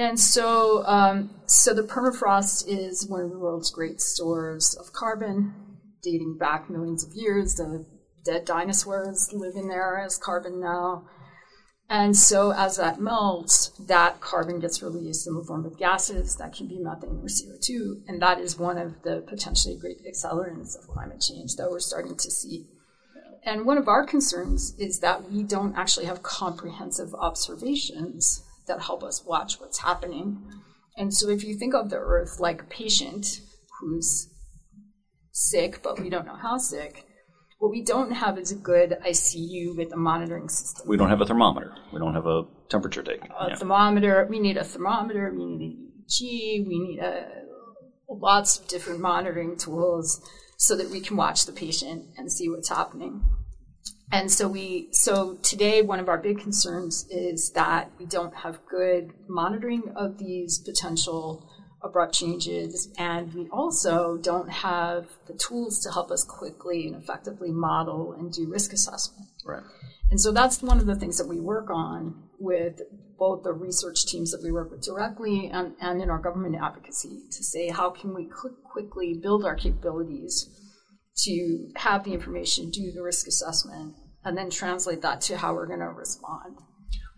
And 0.00 0.18
so, 0.18 0.82
um, 0.86 1.28
so 1.44 1.74
the 1.74 1.82
permafrost 1.82 2.64
is 2.66 3.06
one 3.06 3.20
of 3.20 3.30
the 3.30 3.38
world's 3.38 3.70
great 3.70 4.00
stores 4.00 4.74
of 4.80 4.94
carbon, 4.94 5.52
dating 6.02 6.38
back 6.38 6.70
millions 6.70 7.04
of 7.04 7.12
years. 7.12 7.56
The 7.56 7.84
dead 8.24 8.46
dinosaurs 8.46 9.28
live 9.34 9.56
in 9.56 9.68
there 9.68 9.98
as 9.98 10.16
carbon 10.16 10.58
now. 10.58 11.04
And 11.90 12.16
so, 12.16 12.50
as 12.50 12.78
that 12.78 12.98
melts, 12.98 13.72
that 13.88 14.22
carbon 14.22 14.58
gets 14.58 14.82
released 14.82 15.26
in 15.26 15.34
the 15.34 15.44
form 15.44 15.66
of 15.66 15.78
gases 15.78 16.34
that 16.36 16.54
can 16.54 16.66
be 16.66 16.78
methane 16.78 17.20
or 17.20 17.28
CO2. 17.28 18.08
And 18.08 18.22
that 18.22 18.40
is 18.40 18.58
one 18.58 18.78
of 18.78 19.02
the 19.02 19.22
potentially 19.28 19.76
great 19.76 19.98
accelerants 20.10 20.78
of 20.78 20.88
climate 20.88 21.20
change 21.20 21.56
that 21.56 21.70
we're 21.70 21.78
starting 21.78 22.16
to 22.16 22.30
see. 22.30 22.68
And 23.44 23.66
one 23.66 23.76
of 23.76 23.86
our 23.86 24.06
concerns 24.06 24.74
is 24.78 25.00
that 25.00 25.30
we 25.30 25.42
don't 25.42 25.76
actually 25.76 26.06
have 26.06 26.22
comprehensive 26.22 27.12
observations 27.12 28.46
that 28.70 28.82
help 28.82 29.02
us 29.02 29.24
watch 29.24 29.60
what's 29.60 29.80
happening. 29.80 30.42
And 30.96 31.12
so, 31.12 31.28
if 31.28 31.44
you 31.44 31.56
think 31.56 31.74
of 31.74 31.90
the 31.90 31.96
Earth 31.96 32.38
like 32.40 32.62
a 32.62 32.66
patient 32.66 33.26
who's 33.80 34.28
sick, 35.32 35.82
but 35.82 36.00
we 36.00 36.08
don't 36.08 36.26
know 36.26 36.36
how 36.36 36.56
sick, 36.58 37.04
what 37.58 37.70
we 37.70 37.82
don't 37.82 38.12
have 38.12 38.38
is 38.38 38.52
a 38.52 38.56
good 38.56 38.96
ICU 39.06 39.76
with 39.76 39.92
a 39.92 39.96
monitoring 39.96 40.48
system. 40.48 40.88
We 40.88 40.96
don't 40.96 41.10
have 41.10 41.20
a 41.20 41.26
thermometer. 41.26 41.74
We 41.92 41.98
don't 41.98 42.14
have 42.14 42.26
a 42.26 42.44
temperature 42.70 43.02
taker. 43.02 43.28
A 43.38 43.48
yeah. 43.48 43.54
thermometer. 43.56 44.26
We 44.30 44.38
need 44.38 44.56
a 44.56 44.64
thermometer. 44.64 45.32
We 45.36 45.44
need 45.44 45.60
an 45.60 45.92
EEG. 46.08 46.66
We 46.66 46.78
need 46.78 47.00
a, 47.00 47.28
lots 48.08 48.58
of 48.58 48.68
different 48.68 49.00
monitoring 49.00 49.56
tools 49.58 50.20
so 50.58 50.76
that 50.76 50.90
we 50.90 51.00
can 51.00 51.16
watch 51.16 51.46
the 51.46 51.52
patient 51.52 52.06
and 52.16 52.30
see 52.32 52.48
what's 52.48 52.68
happening. 52.68 53.22
And 54.12 54.30
so 54.30 54.48
we 54.48 54.88
so 54.92 55.34
today 55.42 55.82
one 55.82 56.00
of 56.00 56.08
our 56.08 56.18
big 56.18 56.40
concerns 56.40 57.06
is 57.10 57.52
that 57.52 57.92
we 57.98 58.06
don't 58.06 58.34
have 58.34 58.58
good 58.66 59.12
monitoring 59.28 59.92
of 59.94 60.18
these 60.18 60.58
potential 60.58 61.48
abrupt 61.82 62.14
changes, 62.14 62.92
and 62.98 63.32
we 63.32 63.48
also 63.50 64.18
don't 64.18 64.50
have 64.50 65.06
the 65.26 65.34
tools 65.34 65.80
to 65.80 65.90
help 65.90 66.10
us 66.10 66.24
quickly 66.24 66.86
and 66.86 66.96
effectively 66.96 67.50
model 67.50 68.12
and 68.12 68.32
do 68.32 68.48
risk 68.48 68.72
assessment. 68.72 69.28
Right. 69.44 69.62
And 70.10 70.20
so 70.20 70.32
that's 70.32 70.60
one 70.60 70.78
of 70.78 70.86
the 70.86 70.96
things 70.96 71.16
that 71.18 71.28
we 71.28 71.40
work 71.40 71.70
on 71.70 72.24
with 72.38 72.82
both 73.18 73.44
the 73.44 73.52
research 73.52 74.06
teams 74.06 74.32
that 74.32 74.42
we 74.42 74.50
work 74.50 74.70
with 74.70 74.82
directly 74.82 75.50
and, 75.52 75.74
and 75.80 76.02
in 76.02 76.10
our 76.10 76.18
government 76.18 76.56
advocacy 76.60 77.20
to 77.30 77.44
say 77.44 77.68
how 77.68 77.90
can 77.90 78.14
we 78.14 78.28
quickly 78.64 79.14
build 79.14 79.44
our 79.44 79.54
capabilities 79.54 80.48
to 81.18 81.68
have 81.76 82.04
the 82.04 82.12
information, 82.12 82.70
do 82.70 82.92
the 82.92 83.02
risk 83.02 83.26
assessment, 83.26 83.94
and 84.24 84.36
then 84.36 84.50
translate 84.50 85.02
that 85.02 85.20
to 85.22 85.38
how 85.38 85.54
we're 85.54 85.66
going 85.66 85.80
to 85.80 85.86
respond. 85.86 86.56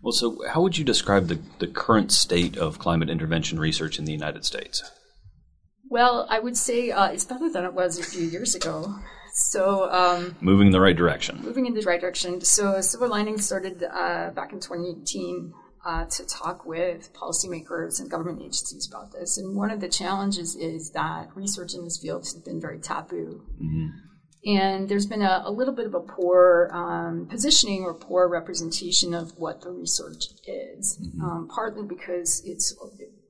Well, 0.01 0.11
so 0.11 0.43
how 0.49 0.61
would 0.61 0.77
you 0.77 0.83
describe 0.83 1.27
the, 1.27 1.39
the 1.59 1.67
current 1.67 2.11
state 2.11 2.57
of 2.57 2.79
climate 2.79 3.09
intervention 3.09 3.59
research 3.59 3.97
in 3.97 4.05
the 4.05 4.11
United 4.11 4.45
States? 4.45 4.83
Well, 5.89 6.27
I 6.29 6.39
would 6.39 6.57
say 6.57 6.91
uh, 6.91 7.07
it's 7.07 7.23
better 7.23 7.49
than 7.49 7.63
it 7.63 7.73
was 7.73 7.99
a 7.99 8.03
few 8.03 8.23
years 8.23 8.55
ago. 8.55 8.95
So, 9.35 9.91
um, 9.91 10.35
moving 10.41 10.67
in 10.67 10.73
the 10.73 10.81
right 10.81 10.95
direction. 10.95 11.39
Moving 11.41 11.65
in 11.65 11.73
the 11.73 11.81
right 11.81 11.99
direction. 11.99 12.41
So, 12.41 12.81
Silver 12.81 13.07
Lining 13.07 13.39
started 13.39 13.83
uh, 13.83 14.31
back 14.31 14.53
in 14.53 14.59
2018 14.59 15.53
uh, 15.85 16.05
to 16.05 16.25
talk 16.25 16.65
with 16.65 17.13
policymakers 17.13 17.99
and 17.99 18.09
government 18.09 18.41
agencies 18.41 18.87
about 18.89 19.11
this. 19.11 19.37
And 19.37 19.55
one 19.55 19.69
of 19.69 19.81
the 19.81 19.89
challenges 19.89 20.55
is 20.55 20.91
that 20.91 21.29
research 21.35 21.73
in 21.73 21.83
this 21.83 21.99
field 22.01 22.23
has 22.23 22.35
been 22.35 22.61
very 22.61 22.79
taboo. 22.79 23.43
Mm-hmm. 23.61 23.87
And 24.45 24.89
there's 24.89 25.05
been 25.05 25.21
a, 25.21 25.43
a 25.45 25.51
little 25.51 25.73
bit 25.73 25.85
of 25.85 25.93
a 25.93 26.01
poor 26.01 26.69
um, 26.73 27.27
positioning 27.29 27.83
or 27.83 27.93
poor 27.93 28.27
representation 28.27 29.13
of 29.13 29.37
what 29.37 29.61
the 29.61 29.71
research 29.71 30.25
is, 30.45 30.99
mm-hmm. 31.01 31.23
um, 31.23 31.47
partly 31.53 31.83
because 31.83 32.41
it's, 32.45 32.75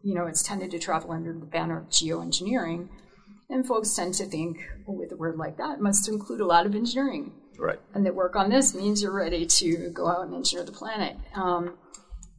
you 0.04 0.16
know, 0.16 0.26
it's 0.26 0.42
tended 0.42 0.72
to 0.72 0.80
travel 0.80 1.12
under 1.12 1.34
the 1.34 1.46
banner 1.46 1.80
of 1.80 1.90
geoengineering. 1.90 2.90
And 3.50 3.68
folks 3.68 3.94
tend 3.94 4.16
to 4.16 4.26
think, 4.26 4.58
well, 4.88 4.98
with 4.98 5.12
a 5.12 5.16
word 5.16 5.38
like 5.38 5.58
that, 5.58 5.80
must 5.80 6.08
include 6.08 6.42
a 6.42 6.48
lot 6.48 6.66
of 6.66 6.74
engineering. 6.74 7.34
Right. 7.60 7.80
And 7.94 8.04
that 8.06 8.16
work 8.16 8.36
on 8.36 8.50
this 8.50 8.74
means 8.74 9.04
you're 9.04 9.14
ready 9.14 9.46
to 9.46 9.92
go 9.94 10.08
out 10.08 10.26
and 10.26 10.34
engineer 10.34 10.66
the 10.66 10.72
planet. 10.72 11.16
Um, 11.36 11.78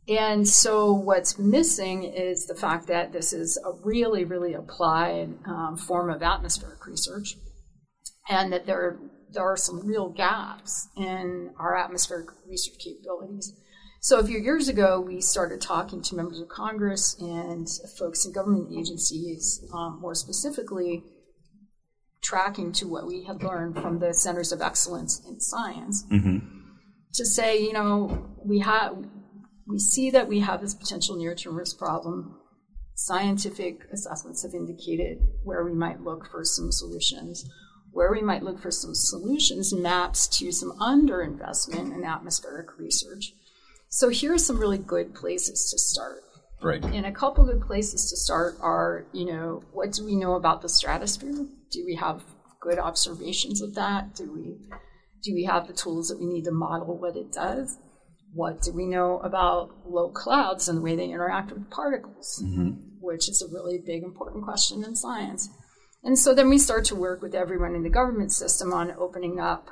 and 0.08 0.46
so 0.46 0.92
what's 0.92 1.38
missing 1.38 2.04
is 2.04 2.46
the 2.46 2.54
fact 2.54 2.88
that 2.88 3.12
this 3.12 3.32
is 3.32 3.58
a 3.64 3.72
really, 3.82 4.24
really 4.24 4.52
applied 4.52 5.30
um, 5.46 5.76
form 5.76 6.10
of 6.10 6.22
atmospheric 6.22 6.86
research 6.86 7.36
and 8.28 8.52
that 8.52 8.66
there, 8.66 8.98
there 9.32 9.44
are 9.44 9.56
some 9.56 9.86
real 9.86 10.10
gaps 10.10 10.88
in 10.96 11.54
our 11.58 11.76
atmospheric 11.76 12.28
research 12.46 12.78
capabilities. 12.78 13.54
So 14.00 14.18
a 14.18 14.24
few 14.24 14.38
years 14.38 14.68
ago, 14.68 15.00
we 15.00 15.22
started 15.22 15.62
talking 15.62 16.02
to 16.02 16.14
members 16.14 16.38
of 16.38 16.48
Congress 16.48 17.16
and 17.18 17.66
folks 17.98 18.26
in 18.26 18.32
government 18.32 18.68
agencies, 18.78 19.64
um, 19.72 19.98
more 20.02 20.14
specifically, 20.14 21.02
tracking 22.22 22.72
to 22.72 22.86
what 22.86 23.06
we 23.06 23.24
had 23.24 23.42
learned 23.42 23.76
from 23.76 24.00
the 24.00 24.12
Centers 24.12 24.52
of 24.52 24.60
Excellence 24.60 25.22
in 25.26 25.40
Science, 25.40 26.04
mm-hmm. 26.12 26.38
to 27.14 27.24
say, 27.24 27.62
you 27.62 27.72
know, 27.72 28.26
we 28.44 28.58
have 28.58 28.94
we 29.66 29.78
see 29.78 30.10
that 30.10 30.28
we 30.28 30.40
have 30.40 30.60
this 30.60 30.74
potential 30.74 31.16
near-term 31.16 31.56
risk 31.56 31.78
problem. 31.78 32.38
Scientific 32.94 33.84
assessments 33.92 34.42
have 34.42 34.54
indicated 34.54 35.18
where 35.42 35.64
we 35.64 35.72
might 35.72 36.00
look 36.00 36.28
for 36.30 36.44
some 36.44 36.70
solutions 36.70 37.44
where 37.94 38.10
we 38.10 38.20
might 38.20 38.42
look 38.42 38.60
for 38.60 38.70
some 38.70 38.94
solutions 38.94 39.72
maps 39.72 40.26
to 40.26 40.52
some 40.52 40.72
underinvestment 40.78 41.94
in 41.94 42.04
atmospheric 42.04 42.76
research. 42.76 43.32
So 43.88 44.08
here 44.08 44.34
are 44.34 44.38
some 44.38 44.58
really 44.58 44.78
good 44.78 45.14
places 45.14 45.70
to 45.70 45.78
start. 45.78 46.22
Right. 46.60 46.84
And 46.84 47.06
a 47.06 47.12
couple 47.12 47.44
good 47.44 47.62
places 47.62 48.10
to 48.10 48.16
start 48.16 48.56
are, 48.60 49.06
you 49.12 49.26
know, 49.26 49.62
what 49.72 49.92
do 49.92 50.04
we 50.04 50.16
know 50.16 50.34
about 50.34 50.60
the 50.60 50.68
stratosphere? 50.68 51.46
Do 51.70 51.84
we 51.86 51.94
have 51.94 52.24
good 52.60 52.78
observations 52.78 53.62
of 53.62 53.74
that? 53.76 54.14
Do 54.14 54.32
we 54.32 54.58
do 55.22 55.32
we 55.32 55.44
have 55.44 55.68
the 55.68 55.72
tools 55.72 56.08
that 56.08 56.18
we 56.18 56.26
need 56.26 56.44
to 56.44 56.52
model 56.52 56.98
what 56.98 57.16
it 57.16 57.32
does? 57.32 57.78
What 58.34 58.62
do 58.62 58.72
we 58.72 58.86
know 58.86 59.20
about 59.20 59.70
low 59.86 60.10
clouds 60.10 60.68
and 60.68 60.78
the 60.78 60.82
way 60.82 60.96
they 60.96 61.08
interact 61.08 61.52
with 61.52 61.70
particles? 61.70 62.42
Mm-hmm. 62.44 62.70
Which 63.00 63.28
is 63.28 63.40
a 63.40 63.52
really 63.52 63.78
big 63.84 64.02
important 64.02 64.44
question 64.44 64.82
in 64.82 64.96
science. 64.96 65.48
And 66.02 66.18
so 66.18 66.34
then 66.34 66.50
we 66.50 66.58
start 66.58 66.84
to 66.86 66.96
work 66.96 67.22
with 67.22 67.34
everyone 67.34 67.74
in 67.74 67.82
the 67.82 67.90
government 67.90 68.32
system 68.32 68.72
on 68.72 68.94
opening 68.98 69.40
up, 69.40 69.70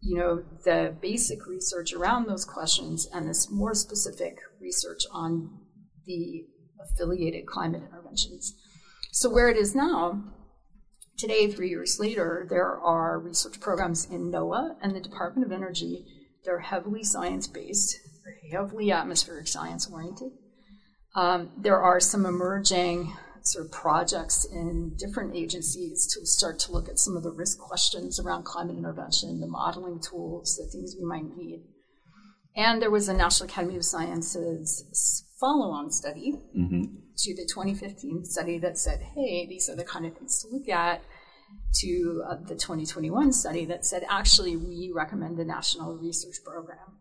you 0.00 0.18
know, 0.18 0.42
the 0.64 0.94
basic 1.00 1.46
research 1.46 1.92
around 1.92 2.26
those 2.26 2.44
questions 2.44 3.08
and 3.12 3.28
this 3.28 3.50
more 3.50 3.74
specific 3.74 4.38
research 4.60 5.02
on 5.12 5.60
the 6.04 6.44
affiliated 6.82 7.46
climate 7.46 7.82
interventions. 7.82 8.54
So 9.12 9.30
where 9.30 9.48
it 9.48 9.56
is 9.56 9.74
now, 9.74 10.24
today, 11.16 11.50
three 11.50 11.68
years 11.68 11.98
later, 12.00 12.46
there 12.48 12.78
are 12.80 13.20
research 13.20 13.60
programs 13.60 14.06
in 14.06 14.30
NOAA 14.32 14.76
and 14.82 14.96
the 14.96 15.00
Department 15.00 15.46
of 15.46 15.52
Energy. 15.52 16.04
They're 16.44 16.60
heavily 16.60 17.04
science 17.04 17.46
based, 17.46 17.96
heavily 18.50 18.90
atmospheric 18.90 19.48
science 19.48 19.88
oriented. 19.90 20.32
Um, 21.14 21.50
there 21.56 21.80
are 21.80 22.00
some 22.00 22.26
emerging 22.26 23.12
sort 23.42 23.66
of 23.66 23.72
projects 23.72 24.44
in 24.44 24.96
different 24.98 25.34
agencies 25.34 26.06
to 26.14 26.24
start 26.26 26.58
to 26.60 26.72
look 26.72 26.88
at 26.88 26.98
some 26.98 27.16
of 27.16 27.22
the 27.22 27.32
risk 27.32 27.58
questions 27.58 28.20
around 28.20 28.44
climate 28.44 28.76
intervention, 28.76 29.40
the 29.40 29.46
modeling 29.46 30.00
tools, 30.00 30.56
the 30.56 30.70
things 30.70 30.94
we 30.98 31.04
might 31.04 31.36
need. 31.36 31.64
And 32.56 32.80
there 32.80 32.90
was 32.90 33.08
a 33.08 33.14
National 33.14 33.48
Academy 33.48 33.76
of 33.76 33.84
Sciences 33.84 35.24
follow 35.40 35.70
on 35.70 35.90
study 35.90 36.34
mm-hmm. 36.56 36.82
to 37.16 37.34
the 37.34 37.48
2015 37.52 38.24
study 38.24 38.58
that 38.58 38.78
said, 38.78 39.00
hey, 39.14 39.46
these 39.48 39.68
are 39.68 39.76
the 39.76 39.84
kind 39.84 40.06
of 40.06 40.16
things 40.16 40.40
to 40.42 40.48
look 40.48 40.68
at, 40.68 41.02
to 41.80 42.22
uh, 42.28 42.36
the 42.46 42.54
2021 42.54 43.32
study 43.32 43.64
that 43.66 43.84
said, 43.84 44.04
actually, 44.08 44.56
we 44.56 44.92
recommend 44.94 45.38
a 45.38 45.44
national 45.44 45.96
research 45.96 46.36
program. 46.44 46.98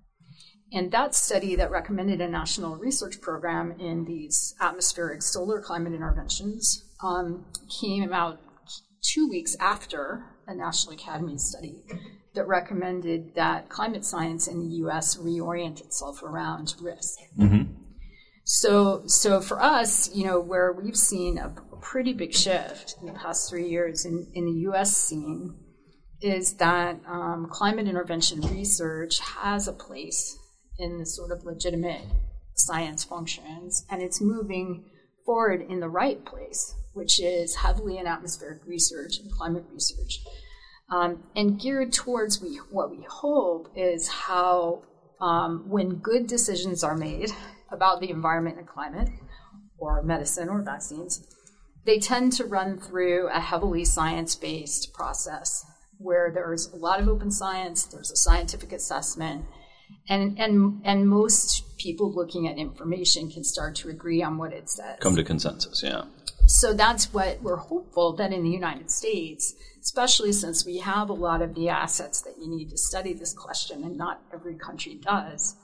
And 0.73 0.91
that 0.91 1.13
study 1.15 1.55
that 1.55 1.69
recommended 1.69 2.21
a 2.21 2.29
national 2.29 2.77
research 2.77 3.19
program 3.19 3.75
in 3.79 4.05
these 4.05 4.55
atmospheric 4.61 5.21
solar 5.21 5.61
climate 5.61 5.93
interventions 5.93 6.89
um, 7.03 7.45
came 7.81 8.13
out 8.13 8.39
two 9.01 9.27
weeks 9.29 9.57
after 9.59 10.23
a 10.47 10.55
National 10.55 10.93
Academy 10.93 11.37
study 11.37 11.83
that 12.33 12.47
recommended 12.47 13.35
that 13.35 13.67
climate 13.67 14.05
science 14.05 14.47
in 14.47 14.59
the 14.59 14.75
U.S. 14.77 15.17
reorient 15.17 15.81
itself 15.81 16.23
around 16.23 16.75
risk. 16.81 17.19
Mm-hmm. 17.37 17.73
So, 18.45 19.03
so 19.05 19.41
for 19.41 19.61
us, 19.61 20.13
you 20.15 20.25
know, 20.25 20.39
where 20.39 20.71
we've 20.71 20.97
seen 20.97 21.37
a 21.37 21.53
pretty 21.81 22.13
big 22.13 22.33
shift 22.33 22.95
in 23.01 23.07
the 23.07 23.13
past 23.13 23.49
three 23.49 23.67
years 23.67 24.05
in, 24.05 24.27
in 24.33 24.45
the 24.45 24.59
U.S. 24.61 24.95
scene 24.95 25.55
is 26.21 26.53
that 26.55 26.99
um, 27.07 27.47
climate 27.49 27.87
intervention 27.87 28.41
research 28.41 29.19
has 29.19 29.67
a 29.67 29.73
place 29.73 30.37
in 30.77 30.99
the 30.99 31.05
sort 31.05 31.31
of 31.31 31.43
legitimate 31.43 32.01
science 32.55 33.03
functions, 33.03 33.85
and 33.89 34.01
it's 34.01 34.21
moving 34.21 34.85
forward 35.25 35.61
in 35.61 35.79
the 35.79 35.89
right 35.89 36.23
place, 36.25 36.75
which 36.93 37.19
is 37.19 37.55
heavily 37.55 37.97
in 37.97 38.05
atmospheric 38.05 38.61
research 38.65 39.17
and 39.19 39.31
climate 39.31 39.65
research, 39.71 40.19
um, 40.91 41.23
and 41.35 41.59
geared 41.59 41.91
towards 41.91 42.41
we, 42.41 42.57
what 42.69 42.91
we 42.91 43.05
hope 43.09 43.71
is 43.75 44.07
how, 44.07 44.83
um, 45.19 45.65
when 45.69 45.95
good 45.95 46.27
decisions 46.27 46.83
are 46.83 46.95
made 46.95 47.31
about 47.71 48.01
the 48.01 48.09
environment 48.09 48.57
and 48.57 48.67
climate, 48.67 49.09
or 49.77 50.03
medicine 50.03 50.47
or 50.47 50.61
vaccines, 50.61 51.27
they 51.85 51.99
tend 51.99 52.33
to 52.33 52.45
run 52.45 52.79
through 52.79 53.29
a 53.29 53.39
heavily 53.39 53.85
science 53.85 54.35
based 54.35 54.93
process 54.93 55.65
where 55.97 56.31
there's 56.33 56.67
a 56.67 56.75
lot 56.75 56.99
of 56.99 57.07
open 57.07 57.31
science, 57.31 57.83
there's 57.85 58.11
a 58.11 58.15
scientific 58.15 58.71
assessment, 58.71 59.45
and, 60.09 60.39
and, 60.39 60.81
and 60.83 61.07
most 61.07 61.77
people 61.77 62.11
looking 62.11 62.47
at 62.47 62.57
information 62.57 63.29
can 63.29 63.43
start 63.43 63.75
to 63.75 63.89
agree 63.89 64.23
on 64.23 64.37
what 64.37 64.53
it 64.53 64.69
says. 64.69 64.97
Come 64.99 65.15
to 65.15 65.23
consensus, 65.23 65.83
yeah. 65.83 66.03
So 66.47 66.73
that's 66.73 67.13
what 67.13 67.41
we're 67.41 67.57
hopeful 67.57 68.15
that 68.15 68.33
in 68.33 68.43
the 68.43 68.49
United 68.49 68.89
States, 68.89 69.53
especially 69.81 70.31
since 70.31 70.65
we 70.65 70.79
have 70.79 71.09
a 71.09 71.13
lot 71.13 71.41
of 71.41 71.55
the 71.55 71.69
assets 71.69 72.21
that 72.21 72.33
you 72.39 72.49
need 72.49 72.69
to 72.71 72.77
study 72.77 73.13
this 73.13 73.33
question, 73.33 73.83
and 73.83 73.95
not 73.95 74.21
every 74.33 74.55
country 74.55 74.95
does, 74.95 75.55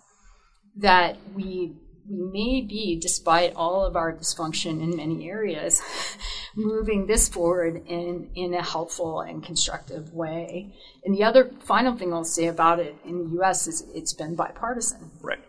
that 0.78 1.18
we 1.34 1.74
we 2.10 2.24
may 2.32 2.62
be, 2.62 2.98
despite 3.00 3.54
all 3.56 3.84
of 3.84 3.96
our 3.96 4.14
dysfunction 4.14 4.82
in 4.82 4.96
many 4.96 5.30
areas, 5.30 5.82
moving 6.56 7.06
this 7.06 7.28
forward 7.28 7.84
in, 7.86 8.30
in 8.36 8.54
a 8.54 8.64
helpful 8.64 9.22
and 9.22 9.44
constructive 9.44 10.14
way. 10.14 10.74
And 11.04 11.16
the 11.16 11.24
other 11.24 11.52
final 11.66 11.98
thing 11.98 12.14
I'll 12.14 12.24
say 12.24 12.48
about 12.48 12.80
it 12.80 12.96
in 13.06 13.26
the 13.26 13.42
US 13.42 13.68
is 13.68 13.84
it's 13.94 14.14
been 14.14 14.36
bipartisan. 14.36 15.12
Right. 15.22 15.40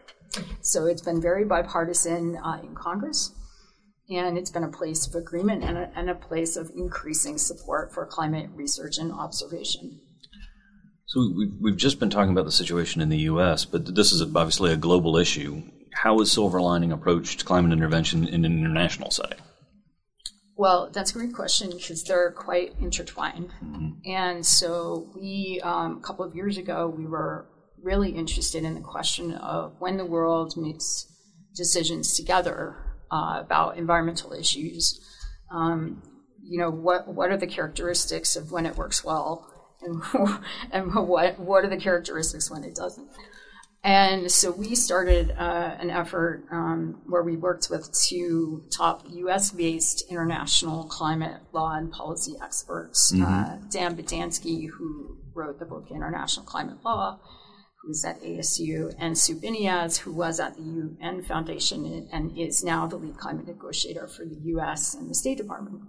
So 0.60 0.86
it's 0.86 1.02
been 1.02 1.22
very 1.22 1.44
bipartisan 1.44 2.36
uh, 2.36 2.60
in 2.62 2.74
Congress, 2.74 3.32
and 4.10 4.36
it's 4.36 4.50
been 4.50 4.64
a 4.64 4.68
place 4.68 5.06
of 5.06 5.14
agreement 5.14 5.62
and 5.64 5.78
a, 5.78 5.90
and 5.96 6.10
a 6.10 6.14
place 6.14 6.56
of 6.56 6.70
increasing 6.76 7.38
support 7.38 7.92
for 7.92 8.04
climate 8.04 8.50
research 8.54 8.98
and 8.98 9.12
observation. 9.12 10.00
So 11.06 11.32
we've, 11.34 11.52
we've 11.60 11.76
just 11.76 11.98
been 11.98 12.10
talking 12.10 12.32
about 12.32 12.44
the 12.44 12.52
situation 12.52 13.00
in 13.00 13.08
the 13.08 13.18
U.S., 13.18 13.64
but 13.64 13.94
this 13.94 14.12
is 14.12 14.20
obviously 14.20 14.70
a 14.72 14.76
global 14.76 15.16
issue 15.16 15.62
how 15.94 16.20
is 16.20 16.32
Silver 16.32 16.60
Lining 16.60 16.92
approached 16.92 17.44
climate 17.44 17.72
intervention 17.72 18.26
in 18.26 18.44
an 18.44 18.58
international 18.58 19.10
setting? 19.10 19.38
Well, 20.56 20.90
that's 20.92 21.12
a 21.12 21.14
great 21.14 21.34
question 21.34 21.70
because 21.70 22.02
they're 22.02 22.32
quite 22.32 22.74
intertwined. 22.80 23.50
Mm-hmm. 23.62 24.10
And 24.10 24.44
so, 24.44 25.08
we, 25.14 25.60
um, 25.62 25.98
a 25.98 26.00
couple 26.00 26.24
of 26.24 26.34
years 26.34 26.58
ago, 26.58 26.88
we 26.88 27.06
were 27.06 27.46
really 27.80 28.10
interested 28.10 28.64
in 28.64 28.74
the 28.74 28.80
question 28.80 29.34
of 29.34 29.76
when 29.78 29.98
the 29.98 30.04
world 30.04 30.56
makes 30.56 31.06
decisions 31.54 32.14
together 32.14 32.76
uh, 33.12 33.40
about 33.40 33.78
environmental 33.78 34.32
issues. 34.32 35.00
Um, 35.52 36.02
you 36.42 36.58
know, 36.58 36.70
what, 36.70 37.06
what 37.06 37.30
are 37.30 37.36
the 37.36 37.46
characteristics 37.46 38.34
of 38.34 38.50
when 38.50 38.66
it 38.66 38.76
works 38.76 39.04
well? 39.04 39.46
And, 39.80 40.02
and 40.72 40.92
what, 40.94 41.38
what 41.38 41.64
are 41.64 41.70
the 41.70 41.76
characteristics 41.76 42.50
when 42.50 42.64
it 42.64 42.74
doesn't? 42.74 43.08
And 43.84 44.30
so 44.30 44.50
we 44.50 44.74
started 44.74 45.30
uh, 45.30 45.76
an 45.78 45.90
effort 45.90 46.44
um, 46.50 47.00
where 47.06 47.22
we 47.22 47.36
worked 47.36 47.68
with 47.70 47.90
two 48.08 48.64
top 48.76 49.04
US 49.08 49.52
based 49.52 50.04
international 50.10 50.84
climate 50.84 51.40
law 51.52 51.74
and 51.74 51.90
policy 51.90 52.34
experts 52.42 53.12
mm-hmm. 53.12 53.22
uh, 53.22 53.56
Dan 53.70 53.96
Bodansky, 53.96 54.68
who 54.68 55.18
wrote 55.34 55.60
the 55.60 55.64
book 55.64 55.86
International 55.90 56.44
Climate 56.44 56.78
Law, 56.84 57.20
who's 57.82 58.04
at 58.04 58.20
ASU, 58.20 58.92
and 58.98 59.16
Sue 59.16 59.36
Biniaz, 59.36 59.98
who 59.98 60.12
was 60.12 60.40
at 60.40 60.56
the 60.56 60.62
UN 60.62 61.22
Foundation 61.22 62.08
and 62.12 62.36
is 62.36 62.64
now 62.64 62.86
the 62.86 62.96
lead 62.96 63.16
climate 63.16 63.46
negotiator 63.46 64.08
for 64.08 64.24
the 64.24 64.40
US 64.56 64.94
and 64.94 65.08
the 65.08 65.14
State 65.14 65.38
Department. 65.38 65.82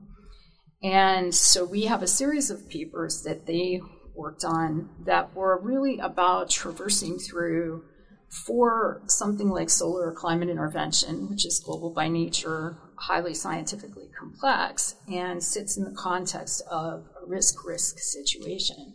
And 0.81 1.33
so 1.35 1.65
we 1.65 1.85
have 1.85 2.03
a 2.03 2.07
series 2.07 2.49
of 2.49 2.69
papers 2.69 3.23
that 3.23 3.47
they 3.47 3.81
worked 4.15 4.43
on 4.43 4.89
that 5.05 5.35
were 5.35 5.59
really 5.61 5.99
about 5.99 6.49
traversing 6.49 7.17
through 7.17 7.83
for 8.29 9.01
something 9.07 9.49
like 9.49 9.69
solar 9.69 10.11
climate 10.11 10.49
intervention, 10.49 11.29
which 11.29 11.45
is 11.45 11.61
global 11.65 11.91
by 11.91 12.07
nature, 12.07 12.77
highly 12.95 13.33
scientifically 13.33 14.09
complex, 14.17 14.95
and 15.11 15.43
sits 15.43 15.77
in 15.77 15.83
the 15.83 15.95
context 15.97 16.61
of 16.69 17.05
a 17.21 17.25
risk 17.25 17.65
risk 17.65 17.97
situation. 17.97 18.93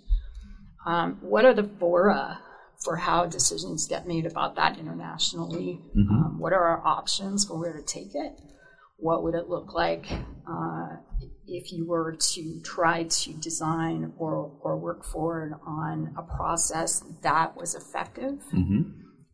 Um, 0.87 1.19
what 1.21 1.45
are 1.45 1.55
the 1.55 1.69
fora 1.81 2.41
for 2.85 2.97
how 2.97 3.27
decisions 3.27 3.89
get 3.89 4.07
made 4.07 4.27
about 4.27 4.55
that 4.57 4.79
internationally? 4.79 5.81
Mm-hmm. 5.97 6.15
Um, 6.15 6.39
what 6.39 6.53
are 6.53 6.65
our 6.65 6.87
options 6.87 7.45
for 7.45 7.59
where 7.59 7.73
to 7.73 7.83
take 7.83 8.15
it? 8.15 8.39
What 9.05 9.23
would 9.23 9.35
it 9.35 9.51
look 9.51 9.75
like 9.75 10.07
uh, 10.49 10.97
if 11.47 11.71
you 11.75 11.87
were 11.87 12.17
to 12.33 12.61
try 12.63 13.03
to 13.03 13.33
design 13.35 14.15
or, 14.17 14.51
or 14.63 14.79
work 14.79 15.05
forward 15.05 15.53
on 15.67 16.15
a 16.17 16.23
process 16.23 17.05
that 17.21 17.55
was 17.55 17.75
effective 17.75 18.39
mm-hmm. 18.51 18.81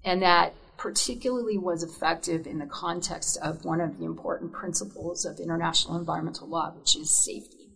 and 0.04 0.22
that 0.22 0.54
particularly 0.76 1.56
was 1.56 1.85
effective 1.85 2.48
in 2.48 2.59
the 2.59 2.66
context 2.66 3.38
of 3.44 3.64
one 3.64 3.80
of 3.80 3.96
the 4.00 4.04
important 4.06 4.52
principles 4.52 5.24
of 5.24 5.38
international 5.38 5.96
environmental 5.96 6.48
law, 6.48 6.72
which 6.76 6.96
is 6.96 7.22
safety. 7.24 7.70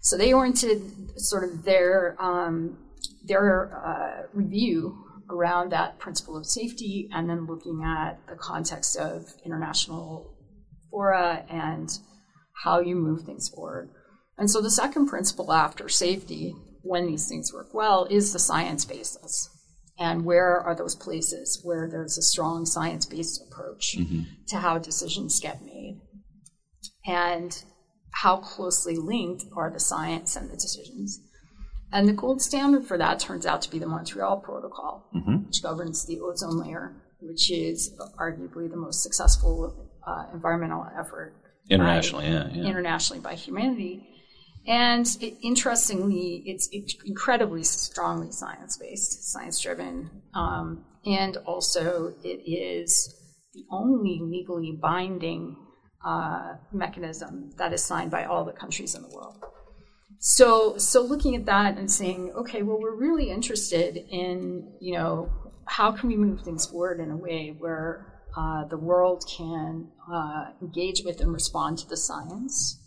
So 0.00 0.16
they 0.16 0.32
oriented 0.32 0.80
sort 1.16 1.44
of 1.44 1.64
their 1.64 2.16
um, 2.18 2.78
their 3.26 3.76
uh, 3.86 4.22
review 4.32 5.04
around 5.28 5.72
that 5.72 5.98
principle 5.98 6.34
of 6.34 6.46
safety, 6.46 7.10
and 7.12 7.28
then 7.28 7.44
looking 7.44 7.84
at 7.84 8.26
the 8.26 8.36
context 8.36 8.96
of 8.96 9.26
international 9.44 10.34
fora 10.90 11.44
and 11.48 11.90
how 12.64 12.80
you 12.80 12.96
move 12.96 13.22
things 13.22 13.48
forward. 13.48 13.90
And 14.36 14.50
so 14.50 14.60
the 14.60 14.70
second 14.70 15.06
principle 15.06 15.52
after 15.52 15.88
safety, 15.88 16.54
when 16.82 17.06
these 17.06 17.28
things 17.28 17.52
work 17.52 17.74
well, 17.74 18.06
is 18.10 18.32
the 18.32 18.38
science 18.38 18.84
basis. 18.84 19.50
And 19.98 20.24
where 20.24 20.60
are 20.60 20.76
those 20.76 20.94
places 20.94 21.60
where 21.64 21.88
there's 21.90 22.16
a 22.16 22.22
strong 22.22 22.64
science 22.64 23.04
based 23.04 23.42
approach 23.42 23.96
mm-hmm. 23.98 24.22
to 24.48 24.56
how 24.58 24.78
decisions 24.78 25.40
get 25.40 25.60
made? 25.62 26.00
And 27.04 27.64
how 28.12 28.36
closely 28.36 28.96
linked 28.96 29.44
are 29.56 29.70
the 29.70 29.80
science 29.80 30.36
and 30.36 30.50
the 30.50 30.56
decisions? 30.56 31.20
And 31.92 32.06
the 32.06 32.12
gold 32.12 32.42
standard 32.42 32.84
for 32.84 32.98
that 32.98 33.18
turns 33.18 33.46
out 33.46 33.62
to 33.62 33.70
be 33.70 33.78
the 33.78 33.86
Montreal 33.86 34.40
Protocol, 34.40 35.08
mm-hmm. 35.14 35.46
which 35.46 35.62
governs 35.62 36.06
the 36.06 36.20
ozone 36.20 36.60
layer, 36.60 36.94
which 37.20 37.50
is 37.50 37.92
arguably 38.20 38.70
the 38.70 38.76
most 38.76 39.02
successful 39.02 39.87
uh, 40.08 40.24
environmental 40.32 40.86
effort 40.98 41.34
internationally, 41.68 42.26
by, 42.26 42.32
yeah, 42.32 42.48
yeah, 42.52 42.64
internationally 42.64 43.20
by 43.20 43.34
humanity. 43.34 44.08
And 44.66 45.06
it, 45.20 45.34
interestingly, 45.42 46.42
it's, 46.46 46.68
incredibly 47.04 47.64
strongly 47.64 48.32
science 48.32 48.76
based, 48.76 49.32
science 49.32 49.60
driven, 49.60 50.10
um, 50.34 50.84
and 51.06 51.36
also 51.46 52.14
it 52.22 52.40
is 52.46 53.14
the 53.54 53.64
only 53.70 54.20
legally 54.22 54.78
binding 54.80 55.56
uh, 56.04 56.54
mechanism 56.72 57.50
that 57.58 57.72
is 57.72 57.84
signed 57.84 58.10
by 58.10 58.24
all 58.24 58.44
the 58.44 58.52
countries 58.52 58.94
in 58.94 59.02
the 59.02 59.08
world. 59.08 59.42
So, 60.20 60.76
so 60.78 61.02
looking 61.02 61.36
at 61.36 61.46
that 61.46 61.78
and 61.78 61.90
saying, 61.90 62.32
okay, 62.36 62.62
well, 62.62 62.78
we're 62.80 62.96
really 62.96 63.30
interested 63.30 63.96
in, 63.96 64.76
you 64.80 64.94
know, 64.94 65.30
how 65.66 65.92
can 65.92 66.08
we 66.08 66.16
move 66.16 66.42
things 66.42 66.66
forward 66.66 66.98
in 67.00 67.10
a 67.10 67.16
way 67.16 67.54
where 67.58 68.17
uh, 68.36 68.64
the 68.64 68.76
world 68.76 69.24
can 69.36 69.88
uh, 70.12 70.46
engage 70.62 71.02
with 71.04 71.20
and 71.20 71.32
respond 71.32 71.78
to 71.78 71.88
the 71.88 71.96
science 71.96 72.78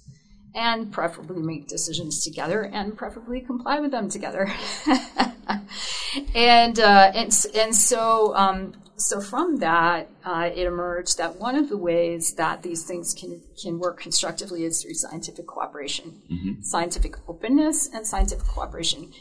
and 0.53 0.91
preferably 0.91 1.41
make 1.41 1.67
decisions 1.67 2.23
together 2.23 2.63
and 2.63 2.97
preferably 2.97 3.41
comply 3.41 3.79
with 3.79 3.91
them 3.91 4.09
together. 4.09 4.51
and, 6.35 6.79
uh, 6.79 7.11
and, 7.15 7.33
and 7.55 7.75
so, 7.75 8.35
um, 8.35 8.73
so 8.97 9.21
from 9.21 9.57
that, 9.57 10.09
uh, 10.25 10.49
it 10.53 10.67
emerged 10.67 11.17
that 11.17 11.37
one 11.37 11.55
of 11.55 11.69
the 11.69 11.77
ways 11.77 12.33
that 12.35 12.63
these 12.63 12.83
things 12.83 13.13
can, 13.13 13.41
can 13.61 13.79
work 13.79 13.99
constructively 13.99 14.63
is 14.63 14.81
through 14.83 14.93
scientific 14.93 15.47
cooperation, 15.47 16.21
mm-hmm. 16.29 16.61
scientific 16.61 17.15
openness, 17.27 17.89
and 17.93 18.05
scientific 18.05 18.45
cooperation. 18.45 19.11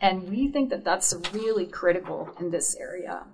And 0.00 0.28
we 0.28 0.48
think 0.48 0.70
that 0.70 0.84
that's 0.84 1.14
really 1.32 1.66
critical 1.66 2.30
in 2.40 2.50
this 2.50 2.76
area. 2.76 3.24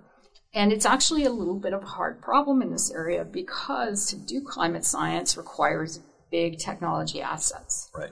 And 0.53 0.71
it's 0.71 0.85
actually 0.85 1.25
a 1.25 1.31
little 1.31 1.59
bit 1.59 1.73
of 1.73 1.83
a 1.83 1.87
hard 1.87 2.21
problem 2.21 2.61
in 2.61 2.71
this 2.71 2.91
area 2.91 3.23
because 3.25 4.05
to 4.07 4.15
do 4.15 4.41
climate 4.41 4.85
science 4.85 5.37
requires 5.37 5.99
big 6.31 6.57
technology 6.57 7.21
assets. 7.21 7.89
Right. 7.95 8.11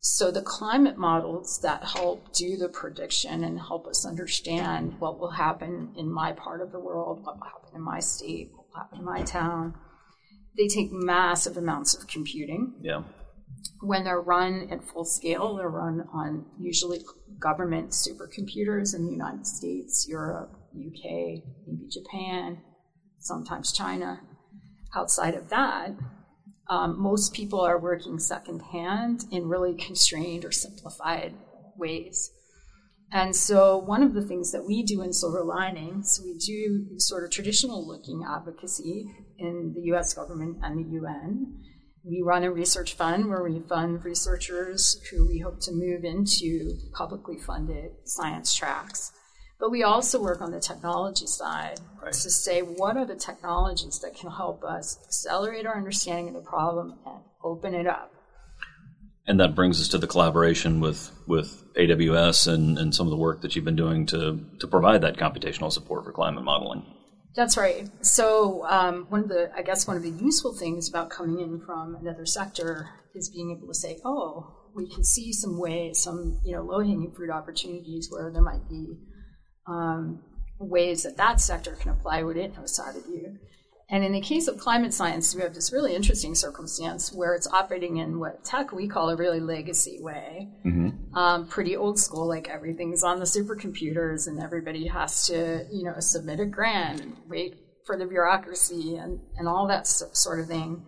So 0.00 0.30
the 0.30 0.42
climate 0.42 0.96
models 0.96 1.58
that 1.62 1.82
help 1.84 2.32
do 2.32 2.56
the 2.56 2.68
prediction 2.68 3.42
and 3.42 3.58
help 3.58 3.86
us 3.86 4.06
understand 4.06 5.00
what 5.00 5.18
will 5.18 5.32
happen 5.32 5.92
in 5.96 6.10
my 6.10 6.32
part 6.32 6.60
of 6.60 6.70
the 6.70 6.78
world, 6.78 7.24
what 7.24 7.36
will 7.36 7.46
happen 7.46 7.70
in 7.74 7.82
my 7.82 7.98
state, 7.98 8.50
what 8.52 8.66
will 8.68 8.80
happen 8.80 8.98
in 9.00 9.04
my 9.04 9.22
town, 9.22 9.74
they 10.56 10.68
take 10.68 10.92
massive 10.92 11.56
amounts 11.56 11.94
of 11.94 12.06
computing. 12.06 12.74
Yeah. 12.80 13.02
When 13.80 14.04
they're 14.04 14.20
run 14.20 14.68
at 14.70 14.84
full 14.84 15.04
scale, 15.04 15.56
they're 15.56 15.68
run 15.68 16.08
on 16.12 16.46
usually 16.58 17.00
government 17.40 17.90
supercomputers 17.90 18.94
in 18.94 19.06
the 19.06 19.12
United 19.12 19.46
States, 19.46 20.06
Europe, 20.08 20.56
UK, 20.76 21.42
maybe 21.66 21.88
Japan, 21.90 22.62
sometimes 23.18 23.72
China. 23.72 24.20
Outside 24.94 25.34
of 25.34 25.48
that, 25.50 25.90
um, 26.68 27.00
most 27.00 27.32
people 27.32 27.60
are 27.60 27.78
working 27.78 28.18
secondhand 28.18 29.24
in 29.30 29.48
really 29.48 29.74
constrained 29.74 30.44
or 30.44 30.52
simplified 30.52 31.34
ways. 31.76 32.30
And 33.12 33.36
so, 33.36 33.78
one 33.78 34.02
of 34.02 34.14
the 34.14 34.26
things 34.26 34.50
that 34.50 34.66
we 34.66 34.82
do 34.82 35.00
in 35.00 35.12
Silver 35.12 35.44
Lining, 35.44 35.86
Linings, 35.86 36.20
we 36.24 36.34
do 36.38 36.98
sort 36.98 37.22
of 37.22 37.30
traditional 37.30 37.86
looking 37.86 38.24
advocacy 38.28 39.08
in 39.38 39.74
the 39.74 39.92
US 39.92 40.12
government 40.12 40.58
and 40.62 40.78
the 40.78 40.90
UN. 40.96 41.62
We 42.04 42.22
run 42.24 42.42
a 42.42 42.50
research 42.50 42.94
fund 42.94 43.28
where 43.28 43.42
we 43.42 43.60
fund 43.68 44.04
researchers 44.04 45.00
who 45.10 45.26
we 45.28 45.38
hope 45.38 45.60
to 45.62 45.72
move 45.72 46.04
into 46.04 46.78
publicly 46.94 47.38
funded 47.38 47.92
science 48.04 48.54
tracks. 48.54 49.12
But 49.58 49.70
we 49.70 49.82
also 49.82 50.20
work 50.20 50.40
on 50.40 50.50
the 50.50 50.60
technology 50.60 51.26
side 51.26 51.80
right. 52.02 52.12
to 52.12 52.30
say 52.30 52.60
what 52.60 52.96
are 52.96 53.06
the 53.06 53.16
technologies 53.16 53.98
that 54.00 54.14
can 54.14 54.30
help 54.30 54.62
us 54.64 54.98
accelerate 55.04 55.66
our 55.66 55.76
understanding 55.76 56.28
of 56.28 56.34
the 56.34 56.48
problem 56.48 56.98
and 57.06 57.20
open 57.42 57.74
it 57.74 57.86
up. 57.86 58.12
And 59.26 59.40
that 59.40 59.54
brings 59.54 59.80
us 59.80 59.88
to 59.88 59.98
the 59.98 60.06
collaboration 60.06 60.80
with, 60.80 61.10
with 61.26 61.64
AWS 61.74 62.52
and, 62.52 62.78
and 62.78 62.94
some 62.94 63.06
of 63.06 63.10
the 63.10 63.16
work 63.16 63.40
that 63.40 63.56
you've 63.56 63.64
been 63.64 63.76
doing 63.76 64.06
to, 64.06 64.44
to 64.60 64.66
provide 64.68 65.00
that 65.00 65.16
computational 65.16 65.72
support 65.72 66.04
for 66.04 66.12
climate 66.12 66.44
modeling. 66.44 66.84
That's 67.34 67.56
right. 67.56 67.88
So 68.02 68.64
um, 68.66 69.06
one 69.08 69.22
of 69.22 69.28
the, 69.28 69.50
I 69.54 69.62
guess, 69.62 69.86
one 69.86 69.96
of 69.96 70.02
the 70.02 70.10
useful 70.10 70.54
things 70.54 70.88
about 70.88 71.10
coming 71.10 71.40
in 71.40 71.60
from 71.60 71.96
another 71.96 72.24
sector 72.24 72.88
is 73.14 73.28
being 73.28 73.50
able 73.50 73.66
to 73.66 73.74
say, 73.74 73.98
oh, 74.04 74.54
we 74.74 74.88
can 74.88 75.02
see 75.02 75.32
some 75.32 75.58
ways, 75.58 76.02
some 76.02 76.40
you 76.44 76.54
know, 76.54 76.62
low 76.62 76.80
hanging 76.80 77.12
fruit 77.12 77.30
opportunities 77.30 78.08
where 78.10 78.30
there 78.30 78.42
might 78.42 78.68
be 78.68 78.96
um, 79.66 80.20
ways 80.58 81.02
that 81.02 81.16
that 81.16 81.40
sector 81.40 81.72
can 81.72 81.92
apply 81.92 82.22
what 82.22 82.36
it 82.36 82.56
knows 82.56 82.78
how 82.78 82.92
to 82.92 83.00
do. 83.00 83.38
And 83.88 84.04
in 84.04 84.12
the 84.12 84.20
case 84.20 84.48
of 84.48 84.58
climate 84.58 84.92
science, 84.92 85.32
we 85.34 85.42
have 85.42 85.54
this 85.54 85.72
really 85.72 85.94
interesting 85.94 86.34
circumstance 86.34 87.12
where 87.12 87.34
it's 87.34 87.46
operating 87.46 87.98
in 87.98 88.18
what 88.18 88.44
tech 88.44 88.72
we 88.72 88.88
call 88.88 89.10
a 89.10 89.16
really 89.16 89.38
legacy 89.38 89.98
way, 90.00 90.48
mm-hmm. 90.64 91.16
um, 91.16 91.46
pretty 91.46 91.76
old 91.76 91.96
school, 91.98 92.26
like 92.26 92.48
everything's 92.48 93.04
on 93.04 93.20
the 93.20 93.24
supercomputers 93.24 94.26
and 94.26 94.42
everybody 94.42 94.88
has 94.88 95.26
to, 95.26 95.66
you 95.72 95.84
know, 95.84 95.94
submit 96.00 96.40
a 96.40 96.46
grant, 96.46 97.00
and 97.00 97.16
wait 97.28 97.54
for 97.86 97.96
the 97.96 98.06
bureaucracy 98.06 98.96
and, 98.96 99.20
and 99.36 99.46
all 99.46 99.68
that 99.68 99.86
sort 99.86 100.40
of 100.40 100.48
thing. 100.48 100.84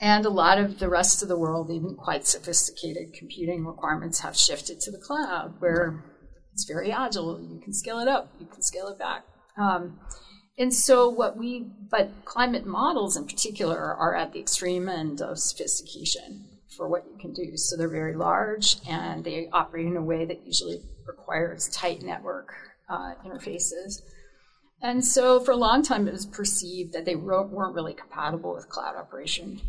And 0.00 0.24
a 0.24 0.30
lot 0.30 0.58
of 0.58 0.78
the 0.78 0.88
rest 0.88 1.22
of 1.22 1.28
the 1.28 1.38
world, 1.38 1.70
even 1.70 1.96
quite 1.96 2.28
sophisticated 2.28 3.14
computing 3.14 3.64
requirements, 3.66 4.20
have 4.20 4.36
shifted 4.36 4.78
to 4.80 4.92
the 4.92 4.98
cloud, 4.98 5.54
where 5.58 6.04
it's 6.56 6.64
very 6.64 6.90
agile. 6.90 7.38
You 7.38 7.60
can 7.60 7.74
scale 7.74 7.98
it 7.98 8.08
up, 8.08 8.32
you 8.40 8.46
can 8.46 8.62
scale 8.62 8.88
it 8.88 8.98
back. 8.98 9.24
Um, 9.58 10.00
and 10.56 10.72
so, 10.72 11.06
what 11.10 11.36
we, 11.36 11.66
but 11.90 12.24
climate 12.24 12.64
models 12.64 13.14
in 13.14 13.26
particular 13.26 13.78
are 13.78 14.16
at 14.16 14.32
the 14.32 14.40
extreme 14.40 14.88
end 14.88 15.20
of 15.20 15.38
sophistication 15.38 16.46
for 16.74 16.88
what 16.88 17.04
you 17.12 17.18
can 17.20 17.34
do. 17.34 17.58
So, 17.58 17.76
they're 17.76 17.90
very 17.90 18.16
large 18.16 18.76
and 18.88 19.22
they 19.22 19.50
operate 19.52 19.84
in 19.84 19.98
a 19.98 20.02
way 20.02 20.24
that 20.24 20.46
usually 20.46 20.80
requires 21.06 21.68
tight 21.68 22.00
network 22.00 22.54
uh, 22.88 23.16
interfaces. 23.22 24.00
And 24.80 25.04
so, 25.04 25.38
for 25.40 25.50
a 25.50 25.56
long 25.56 25.82
time, 25.82 26.08
it 26.08 26.12
was 26.12 26.24
perceived 26.24 26.94
that 26.94 27.04
they 27.04 27.16
weren't 27.16 27.74
really 27.74 27.92
compatible 27.92 28.54
with 28.54 28.70
cloud 28.70 28.96
operation. 28.96 29.60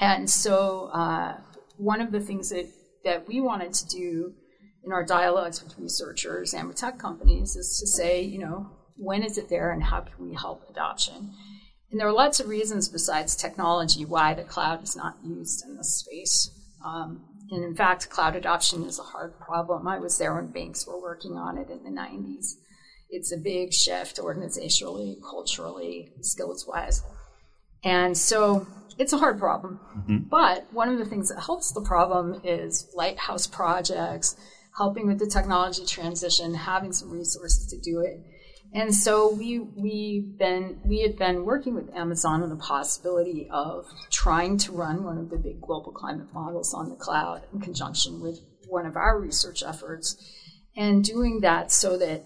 And 0.00 0.28
so, 0.28 0.86
uh, 0.92 1.36
one 1.76 2.00
of 2.00 2.10
the 2.10 2.20
things 2.20 2.50
that, 2.50 2.68
that 3.04 3.28
we 3.28 3.40
wanted 3.40 3.74
to 3.74 3.86
do 3.86 4.34
in 4.84 4.92
our 4.92 5.04
dialogues 5.04 5.62
with 5.62 5.78
researchers 5.78 6.54
and 6.54 6.68
with 6.68 6.76
tech 6.76 6.98
companies 6.98 7.56
is 7.56 7.78
to 7.78 7.86
say, 7.86 8.22
you 8.22 8.38
know, 8.38 8.70
when 8.96 9.22
is 9.22 9.38
it 9.38 9.48
there 9.48 9.70
and 9.70 9.82
how 9.82 10.00
can 10.00 10.28
we 10.28 10.34
help 10.34 10.68
adoption? 10.70 11.32
And 11.90 12.00
there 12.00 12.08
are 12.08 12.12
lots 12.12 12.40
of 12.40 12.48
reasons 12.48 12.88
besides 12.88 13.36
technology 13.36 14.04
why 14.04 14.34
the 14.34 14.42
cloud 14.42 14.82
is 14.82 14.96
not 14.96 15.16
used 15.24 15.64
in 15.64 15.76
this 15.76 16.00
space. 16.00 16.50
Um, 16.84 17.24
and 17.50 17.64
in 17.64 17.74
fact, 17.74 18.10
cloud 18.10 18.36
adoption 18.36 18.84
is 18.84 18.98
a 18.98 19.02
hard 19.02 19.38
problem. 19.38 19.86
I 19.86 19.98
was 19.98 20.18
there 20.18 20.34
when 20.34 20.48
banks 20.48 20.86
were 20.86 21.00
working 21.00 21.36
on 21.36 21.58
it 21.58 21.70
in 21.70 21.82
the 21.84 21.90
90s. 21.90 22.54
It's 23.10 23.32
a 23.32 23.36
big 23.36 23.72
shift 23.72 24.16
organizationally, 24.16 25.16
culturally, 25.22 26.12
skills 26.20 26.66
wise. 26.66 27.02
And 27.84 28.16
so 28.16 28.66
it's 28.98 29.12
a 29.12 29.18
hard 29.18 29.38
problem. 29.38 29.78
Mm-hmm. 29.96 30.16
But 30.30 30.66
one 30.72 30.88
of 30.88 30.98
the 30.98 31.04
things 31.04 31.28
that 31.28 31.40
helps 31.40 31.70
the 31.72 31.82
problem 31.82 32.40
is 32.44 32.90
lighthouse 32.94 33.46
projects, 33.46 34.36
helping 34.76 35.06
with 35.06 35.18
the 35.18 35.26
technology 35.26 35.84
transition, 35.86 36.54
having 36.54 36.92
some 36.92 37.10
resources 37.10 37.66
to 37.66 37.78
do 37.78 38.00
it. 38.00 38.20
And 38.72 38.92
so 38.92 39.32
we 39.32 39.60
we've 39.60 40.36
been 40.36 40.80
we 40.84 41.00
had 41.00 41.16
been 41.16 41.44
working 41.44 41.74
with 41.74 41.94
Amazon 41.94 42.42
on 42.42 42.48
the 42.48 42.56
possibility 42.56 43.48
of 43.52 43.86
trying 44.10 44.58
to 44.58 44.72
run 44.72 45.04
one 45.04 45.18
of 45.18 45.30
the 45.30 45.36
big 45.36 45.60
global 45.60 45.92
climate 45.92 46.32
models 46.34 46.74
on 46.74 46.88
the 46.88 46.96
cloud 46.96 47.42
in 47.52 47.60
conjunction 47.60 48.20
with 48.20 48.40
one 48.68 48.84
of 48.84 48.96
our 48.96 49.20
research 49.20 49.62
efforts, 49.62 50.16
and 50.76 51.04
doing 51.04 51.40
that 51.40 51.70
so 51.70 51.96
that 51.98 52.24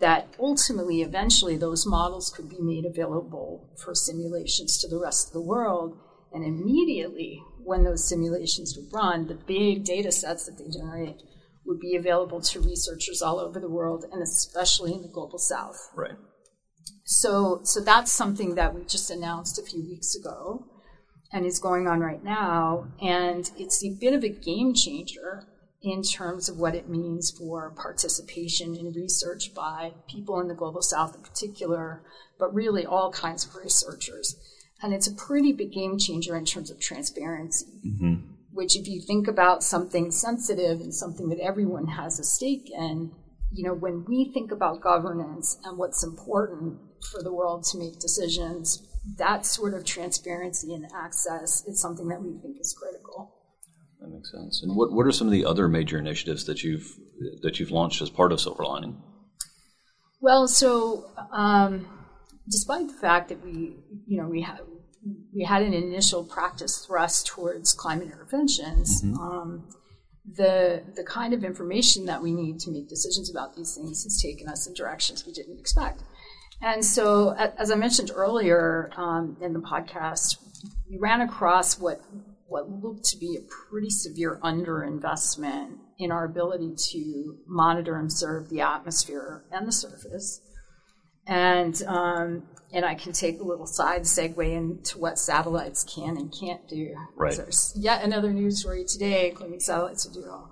that 0.00 0.28
ultimately, 0.38 1.02
eventually, 1.02 1.56
those 1.56 1.86
models 1.86 2.30
could 2.30 2.48
be 2.48 2.60
made 2.60 2.84
available 2.84 3.68
for 3.82 3.94
simulations 3.94 4.78
to 4.78 4.88
the 4.88 4.98
rest 4.98 5.28
of 5.28 5.32
the 5.32 5.40
world. 5.40 5.98
And 6.32 6.44
immediately, 6.44 7.42
when 7.64 7.84
those 7.84 8.06
simulations 8.06 8.76
would 8.76 8.92
run, 8.92 9.26
the 9.26 9.34
big 9.34 9.84
data 9.84 10.12
sets 10.12 10.44
that 10.46 10.58
they 10.58 10.70
generate 10.70 11.22
would 11.68 11.78
be 11.78 11.94
available 11.94 12.40
to 12.40 12.60
researchers 12.60 13.22
all 13.22 13.38
over 13.38 13.60
the 13.60 13.68
world 13.68 14.04
and 14.10 14.22
especially 14.22 14.92
in 14.92 15.02
the 15.02 15.08
global 15.08 15.38
south. 15.38 15.90
Right. 15.94 16.16
So, 17.04 17.60
so 17.62 17.80
that's 17.80 18.10
something 18.10 18.54
that 18.56 18.74
we 18.74 18.84
just 18.84 19.10
announced 19.10 19.58
a 19.58 19.62
few 19.62 19.82
weeks 19.82 20.14
ago 20.14 20.64
and 21.32 21.44
is 21.44 21.58
going 21.58 21.86
on 21.86 22.00
right 22.00 22.24
now. 22.24 22.88
And 23.00 23.50
it's 23.56 23.84
a 23.84 23.96
bit 24.00 24.14
of 24.14 24.24
a 24.24 24.28
game 24.28 24.74
changer 24.74 25.46
in 25.82 26.02
terms 26.02 26.48
of 26.48 26.58
what 26.58 26.74
it 26.74 26.88
means 26.88 27.30
for 27.30 27.70
participation 27.70 28.74
in 28.74 28.92
research 28.92 29.54
by 29.54 29.92
people 30.10 30.40
in 30.40 30.48
the 30.48 30.54
global 30.54 30.82
south 30.82 31.14
in 31.14 31.22
particular, 31.22 32.02
but 32.38 32.52
really 32.52 32.84
all 32.84 33.12
kinds 33.12 33.44
of 33.44 33.54
researchers. 33.54 34.36
And 34.82 34.92
it's 34.92 35.06
a 35.06 35.14
pretty 35.14 35.52
big 35.52 35.72
game 35.72 35.98
changer 35.98 36.36
in 36.36 36.44
terms 36.44 36.70
of 36.70 36.80
transparency. 36.80 37.66
Mm-hmm 37.86 38.34
which 38.58 38.74
if 38.74 38.88
you 38.88 39.00
think 39.00 39.28
about 39.28 39.62
something 39.62 40.10
sensitive 40.10 40.80
and 40.80 40.92
something 40.92 41.28
that 41.28 41.38
everyone 41.38 41.86
has 41.86 42.18
a 42.18 42.24
stake 42.24 42.68
in, 42.76 43.12
you 43.52 43.62
know, 43.62 43.72
when 43.72 44.04
we 44.08 44.32
think 44.34 44.50
about 44.50 44.80
governance 44.80 45.56
and 45.62 45.78
what's 45.78 46.02
important 46.02 46.76
for 47.12 47.22
the 47.22 47.32
world 47.32 47.62
to 47.62 47.78
make 47.78 48.00
decisions, 48.00 48.82
that 49.16 49.46
sort 49.46 49.74
of 49.74 49.84
transparency 49.84 50.74
and 50.74 50.84
access 50.92 51.64
is 51.68 51.80
something 51.80 52.08
that 52.08 52.20
we 52.20 52.36
think 52.42 52.56
is 52.60 52.76
critical. 52.76 53.32
That 54.00 54.08
makes 54.08 54.32
sense. 54.32 54.60
And 54.64 54.74
what, 54.74 54.92
what 54.92 55.06
are 55.06 55.12
some 55.12 55.28
of 55.28 55.32
the 55.32 55.44
other 55.44 55.68
major 55.68 55.96
initiatives 55.96 56.44
that 56.46 56.64
you've 56.64 56.98
that 57.42 57.60
you've 57.60 57.70
launched 57.70 58.02
as 58.02 58.10
part 58.10 58.32
of 58.32 58.40
Silver 58.40 58.64
Lining? 58.64 59.00
Well, 60.20 60.48
so 60.48 61.12
um, 61.30 61.86
despite 62.50 62.88
the 62.88 62.94
fact 62.94 63.28
that 63.28 63.40
we, 63.44 63.76
you 64.04 64.20
know, 64.20 64.26
we 64.26 64.42
have 64.42 64.62
we 65.34 65.44
had 65.44 65.62
an 65.62 65.74
initial 65.74 66.24
practice 66.24 66.84
thrust 66.86 67.26
towards 67.26 67.72
climate 67.72 68.08
interventions. 68.08 69.02
Mm-hmm. 69.02 69.18
Um, 69.18 69.68
the 70.36 70.82
the 70.94 71.04
kind 71.04 71.32
of 71.32 71.42
information 71.42 72.04
that 72.06 72.22
we 72.22 72.32
need 72.32 72.58
to 72.60 72.70
make 72.70 72.88
decisions 72.88 73.30
about 73.30 73.56
these 73.56 73.74
things 73.74 74.04
has 74.04 74.20
taken 74.22 74.48
us 74.48 74.66
in 74.66 74.74
directions 74.74 75.24
we 75.26 75.32
didn't 75.32 75.58
expect. 75.58 76.02
And 76.60 76.84
so, 76.84 77.34
as 77.34 77.70
I 77.70 77.76
mentioned 77.76 78.10
earlier 78.14 78.90
um, 78.96 79.36
in 79.40 79.52
the 79.52 79.60
podcast, 79.60 80.38
we 80.90 80.98
ran 80.98 81.20
across 81.20 81.78
what 81.78 82.00
what 82.46 82.70
looked 82.70 83.04
to 83.04 83.18
be 83.18 83.36
a 83.36 83.70
pretty 83.70 83.90
severe 83.90 84.40
underinvestment 84.42 85.76
in 85.98 86.10
our 86.10 86.24
ability 86.24 86.74
to 86.92 87.36
monitor 87.46 87.96
and 87.96 88.04
observe 88.04 88.48
the 88.48 88.60
atmosphere 88.60 89.44
and 89.52 89.68
the 89.68 89.72
surface. 89.72 90.40
And 91.28 91.80
um, 91.86 92.42
and 92.72 92.84
I 92.84 92.94
can 92.94 93.12
take 93.12 93.40
a 93.40 93.44
little 93.44 93.66
side 93.66 94.02
segue 94.02 94.52
into 94.52 94.98
what 94.98 95.18
satellites 95.18 95.84
can 95.84 96.16
and 96.16 96.32
can't 96.32 96.66
do. 96.68 96.94
Right. 97.16 97.36
There's 97.36 97.72
yet 97.76 98.02
another 98.02 98.32
news 98.32 98.60
story 98.60 98.84
today 98.84 99.30
claiming 99.30 99.60
satellites 99.60 100.06
to 100.06 100.12
do 100.12 100.28
all. 100.28 100.50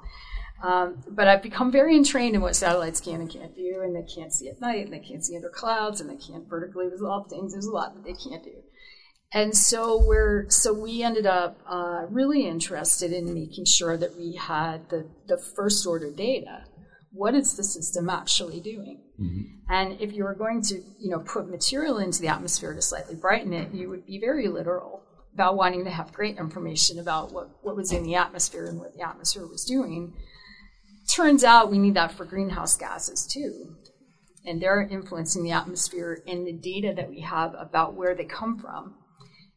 Um, 0.63 1.05
but 1.09 1.29
I've 1.29 1.43
become 1.43 1.71
very 1.71 1.95
entrained 1.95 2.35
in 2.35 2.41
what 2.41 2.57
satellites 2.57 3.01
can 3.01 3.21
and 3.21 3.31
can't 3.31 3.55
do, 3.55 3.83
and 3.83 3.95
they 3.95 4.11
can't 4.11 4.33
see 4.33 4.49
at 4.49 4.61
night, 4.61 4.85
and 4.85 4.93
they 4.93 5.01
can't 5.01 5.23
see 5.25 5.37
under 5.37 5.51
clouds, 5.51 6.01
and 6.01 6.09
they 6.09 6.17
can't 6.17 6.49
vertically 6.49 6.87
resolve 6.89 7.29
things. 7.29 7.53
There's 7.53 7.67
a 7.67 7.71
lot 7.71 7.95
that 7.95 8.05
they 8.05 8.15
can't 8.15 8.43
do. 8.43 8.63
And 9.33 9.55
so 9.55 10.03
we're 10.03 10.47
so 10.49 10.73
we 10.73 11.03
ended 11.03 11.27
up 11.27 11.61
uh, 11.67 12.07
really 12.09 12.47
interested 12.47 13.13
in 13.13 13.35
making 13.35 13.67
sure 13.67 13.97
that 13.97 14.17
we 14.17 14.37
had 14.37 14.89
the, 14.89 15.09
the 15.27 15.37
first 15.37 15.87
order 15.87 16.11
data 16.11 16.65
what 17.17 17.35
is 17.35 17.57
the 17.57 17.65
system 17.65 18.11
actually 18.11 18.61
doing? 18.61 19.01
Mm-hmm. 19.21 19.43
And 19.73 20.01
if 20.01 20.13
you 20.13 20.25
were 20.25 20.35
going 20.35 20.63
to, 20.63 20.75
you 20.99 21.11
know, 21.11 21.21
put 21.21 21.49
material 21.49 21.99
into 21.99 22.21
the 22.21 22.29
atmosphere 22.29 22.75
to 22.75 22.83
slightly 22.83 23.15
brighten 23.15 23.53
it, 23.53 23.73
you 23.73 23.89
would 23.89 24.07
be 24.07 24.19
very 24.21 24.49
literal 24.49 25.03
about 25.35 25.57
wanting 25.57 25.85
to 25.85 25.91
have 25.91 26.13
great 26.13 26.39
information 26.39 26.99
about 26.99 27.33
what, 27.33 27.49
what 27.63 27.77
was 27.77 27.93
in 27.93 28.03
the 28.05 28.15
atmosphere 28.15 28.67
and 28.67 28.79
what 28.79 28.95
the 28.95 29.03
atmosphere 29.03 29.47
was 29.47 29.65
doing. 29.65 30.13
Turns 31.15 31.43
out 31.45 31.71
we 31.71 31.79
need 31.79 31.95
that 31.95 32.13
for 32.13 32.25
greenhouse 32.25 32.77
gases 32.77 33.27
too. 33.27 33.77
And 34.45 34.63
they're 34.63 34.83
influencing 34.83 35.43
the 35.43 35.53
atmosphere 35.53 36.23
and 36.27 36.47
the 36.47 36.53
data 36.53 36.93
that 36.95 37.11
we 37.11 37.21
have 37.21 37.55
about 37.59 37.95
where 37.95 38.15
they 38.15 38.25
come 38.25 38.59
from. 38.59 38.95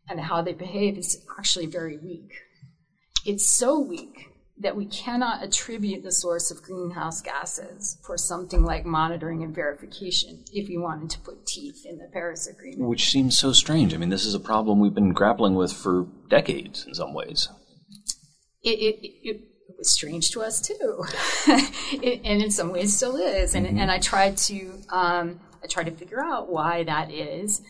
and 0.09 0.19
how 0.19 0.41
they 0.41 0.53
behave 0.53 0.97
is 0.97 1.23
actually 1.37 1.67
very 1.67 1.97
weak. 1.97 2.31
It's 3.25 3.49
so 3.49 3.79
weak 3.79 4.28
that 4.59 4.75
we 4.75 4.85
cannot 4.85 5.43
attribute 5.43 6.03
the 6.03 6.11
source 6.11 6.51
of 6.51 6.61
greenhouse 6.61 7.21
gases 7.21 7.97
for 8.05 8.17
something 8.17 8.63
like 8.63 8.85
monitoring 8.85 9.41
and 9.43 9.55
verification 9.55 10.43
if 10.51 10.67
we 10.67 10.77
wanted 10.77 11.09
to 11.09 11.19
put 11.19 11.45
teeth 11.45 11.85
in 11.85 11.97
the 11.97 12.09
Paris 12.11 12.47
Agreement. 12.47 12.89
Which 12.89 13.09
seems 13.09 13.37
so 13.37 13.53
strange. 13.53 13.93
I 13.93 13.97
mean, 13.97 14.09
this 14.09 14.25
is 14.25 14.33
a 14.33 14.39
problem 14.39 14.79
we've 14.79 14.93
been 14.93 15.13
grappling 15.13 15.55
with 15.55 15.71
for 15.71 16.07
decades 16.29 16.85
in 16.85 16.93
some 16.93 17.13
ways. 17.13 17.47
It, 18.61 18.79
it, 18.79 18.99
it, 19.01 19.41
it 19.69 19.75
was 19.77 19.93
strange 19.93 20.31
to 20.31 20.41
us 20.41 20.61
too, 20.61 21.05
it, 22.03 22.21
and 22.25 22.41
in 22.41 22.51
some 22.51 22.71
ways 22.71 22.95
still 22.95 23.15
is. 23.15 23.55
And, 23.55 23.65
mm-hmm. 23.65 23.79
and 23.79 23.89
I 23.89 23.99
tried 23.99 24.35
to 24.37 24.73
um, 24.89 25.39
I 25.63 25.67
tried 25.67 25.85
to 25.85 25.91
figure 25.91 26.23
out 26.23 26.51
why 26.51 26.83
that 26.83 27.11
is. 27.11 27.61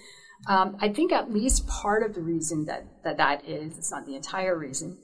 Um, 0.47 0.77
I 0.79 0.89
think 0.89 1.11
at 1.11 1.31
least 1.31 1.67
part 1.67 2.03
of 2.03 2.15
the 2.15 2.21
reason 2.21 2.65
that, 2.65 2.85
that 3.03 3.17
that 3.17 3.47
is, 3.47 3.77
it's 3.77 3.91
not 3.91 4.05
the 4.05 4.15
entire 4.15 4.57
reason, 4.57 4.97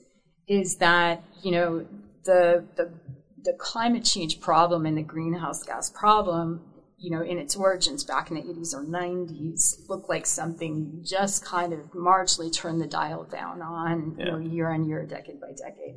is 0.48 0.78
that 0.78 1.24
you 1.42 1.52
know 1.52 1.86
the 2.24 2.66
the 2.76 2.92
the 3.46 3.54
climate 3.54 4.04
change 4.04 4.42
problem 4.42 4.86
and 4.86 4.98
the 4.98 5.04
greenhouse 5.04 5.64
gas 5.64 5.90
problem, 5.90 6.62
you 6.98 7.12
know, 7.12 7.22
in 7.22 7.38
its 7.38 7.56
origins 7.56 8.04
back 8.04 8.32
in 8.32 8.36
the 8.36 8.42
80s 8.42 8.74
or 8.74 8.84
90s, 8.84 9.88
looked 9.88 10.10
like 10.10 10.26
something 10.26 11.02
just 11.04 11.46
kind 11.46 11.72
of 11.72 11.80
marginally 11.92 12.52
turned 12.52 12.82
the 12.82 12.88
dial 12.88 13.24
down 13.24 13.62
on, 13.62 14.16
yeah. 14.18 14.26
you 14.26 14.32
know, 14.32 14.38
year 14.40 14.70
on 14.72 14.84
year, 14.84 15.06
decade 15.06 15.40
by 15.40 15.50
decade. 15.50 15.96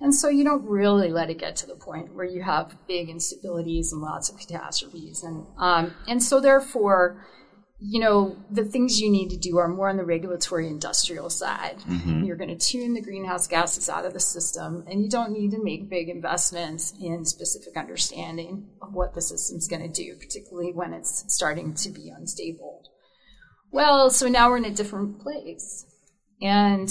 And 0.00 0.14
so 0.14 0.28
you 0.28 0.44
don't 0.44 0.64
really 0.64 1.10
let 1.10 1.30
it 1.30 1.38
get 1.38 1.56
to 1.56 1.66
the 1.66 1.76
point 1.76 2.14
where 2.14 2.24
you 2.24 2.42
have 2.42 2.74
big 2.88 3.08
instabilities 3.08 3.92
and 3.92 4.00
lots 4.00 4.30
of 4.30 4.38
catastrophes. 4.38 5.22
And, 5.22 5.46
um, 5.58 5.94
and 6.08 6.22
so 6.22 6.40
therefore, 6.40 7.24
you 7.82 7.98
know, 7.98 8.36
the 8.50 8.64
things 8.64 9.00
you 9.00 9.10
need 9.10 9.30
to 9.30 9.38
do 9.38 9.56
are 9.56 9.68
more 9.68 9.88
on 9.88 9.96
the 9.96 10.04
regulatory 10.04 10.66
industrial 10.66 11.30
side. 11.30 11.78
Mm-hmm. 11.88 12.24
You're 12.24 12.36
going 12.36 12.56
to 12.56 12.70
tune 12.70 12.92
the 12.92 13.00
greenhouse 13.00 13.46
gases 13.46 13.88
out 13.88 14.04
of 14.04 14.12
the 14.12 14.20
system, 14.20 14.84
and 14.86 15.02
you 15.02 15.08
don't 15.08 15.32
need 15.32 15.52
to 15.52 15.64
make 15.64 15.88
big 15.88 16.10
investments 16.10 16.92
in 17.00 17.24
specific 17.24 17.78
understanding 17.78 18.68
of 18.82 18.92
what 18.92 19.14
the 19.14 19.22
system's 19.22 19.66
going 19.66 19.82
to 19.82 19.88
do, 19.88 20.14
particularly 20.16 20.72
when 20.74 20.92
it's 20.92 21.24
starting 21.28 21.72
to 21.74 21.90
be 21.90 22.12
unstable. 22.14 22.82
Well, 23.72 24.10
so 24.10 24.28
now 24.28 24.50
we're 24.50 24.58
in 24.58 24.66
a 24.66 24.74
different 24.74 25.20
place. 25.20 25.86
And, 26.42 26.90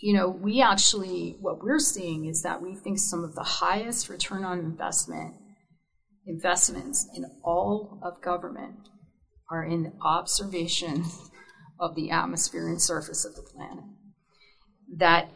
you 0.00 0.14
know, 0.14 0.28
we 0.28 0.62
actually, 0.62 1.38
what 1.40 1.62
we're 1.62 1.80
seeing 1.80 2.26
is 2.26 2.42
that 2.42 2.62
we 2.62 2.76
think 2.76 2.98
some 2.98 3.24
of 3.24 3.34
the 3.34 3.42
highest 3.42 4.08
return 4.08 4.44
on 4.44 4.60
investment 4.60 5.34
investments 6.28 7.08
in 7.14 7.24
all 7.44 8.00
of 8.02 8.20
government 8.20 8.74
are 9.50 9.64
in 9.64 9.84
the 9.84 9.92
observation 10.02 11.04
of 11.78 11.94
the 11.94 12.10
atmosphere 12.10 12.68
and 12.68 12.80
surface 12.80 13.24
of 13.24 13.34
the 13.34 13.42
planet. 13.42 13.84
That 14.96 15.30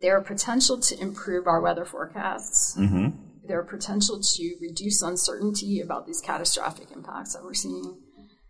their 0.00 0.20
potential 0.20 0.78
to 0.78 1.00
improve 1.00 1.46
our 1.46 1.60
weather 1.60 1.84
forecasts, 1.84 2.76
mm-hmm. 2.78 3.46
their 3.46 3.62
potential 3.62 4.20
to 4.20 4.56
reduce 4.60 5.02
uncertainty 5.02 5.80
about 5.80 6.06
these 6.06 6.20
catastrophic 6.20 6.90
impacts 6.90 7.34
that 7.34 7.44
we're 7.44 7.54
seeing, 7.54 8.00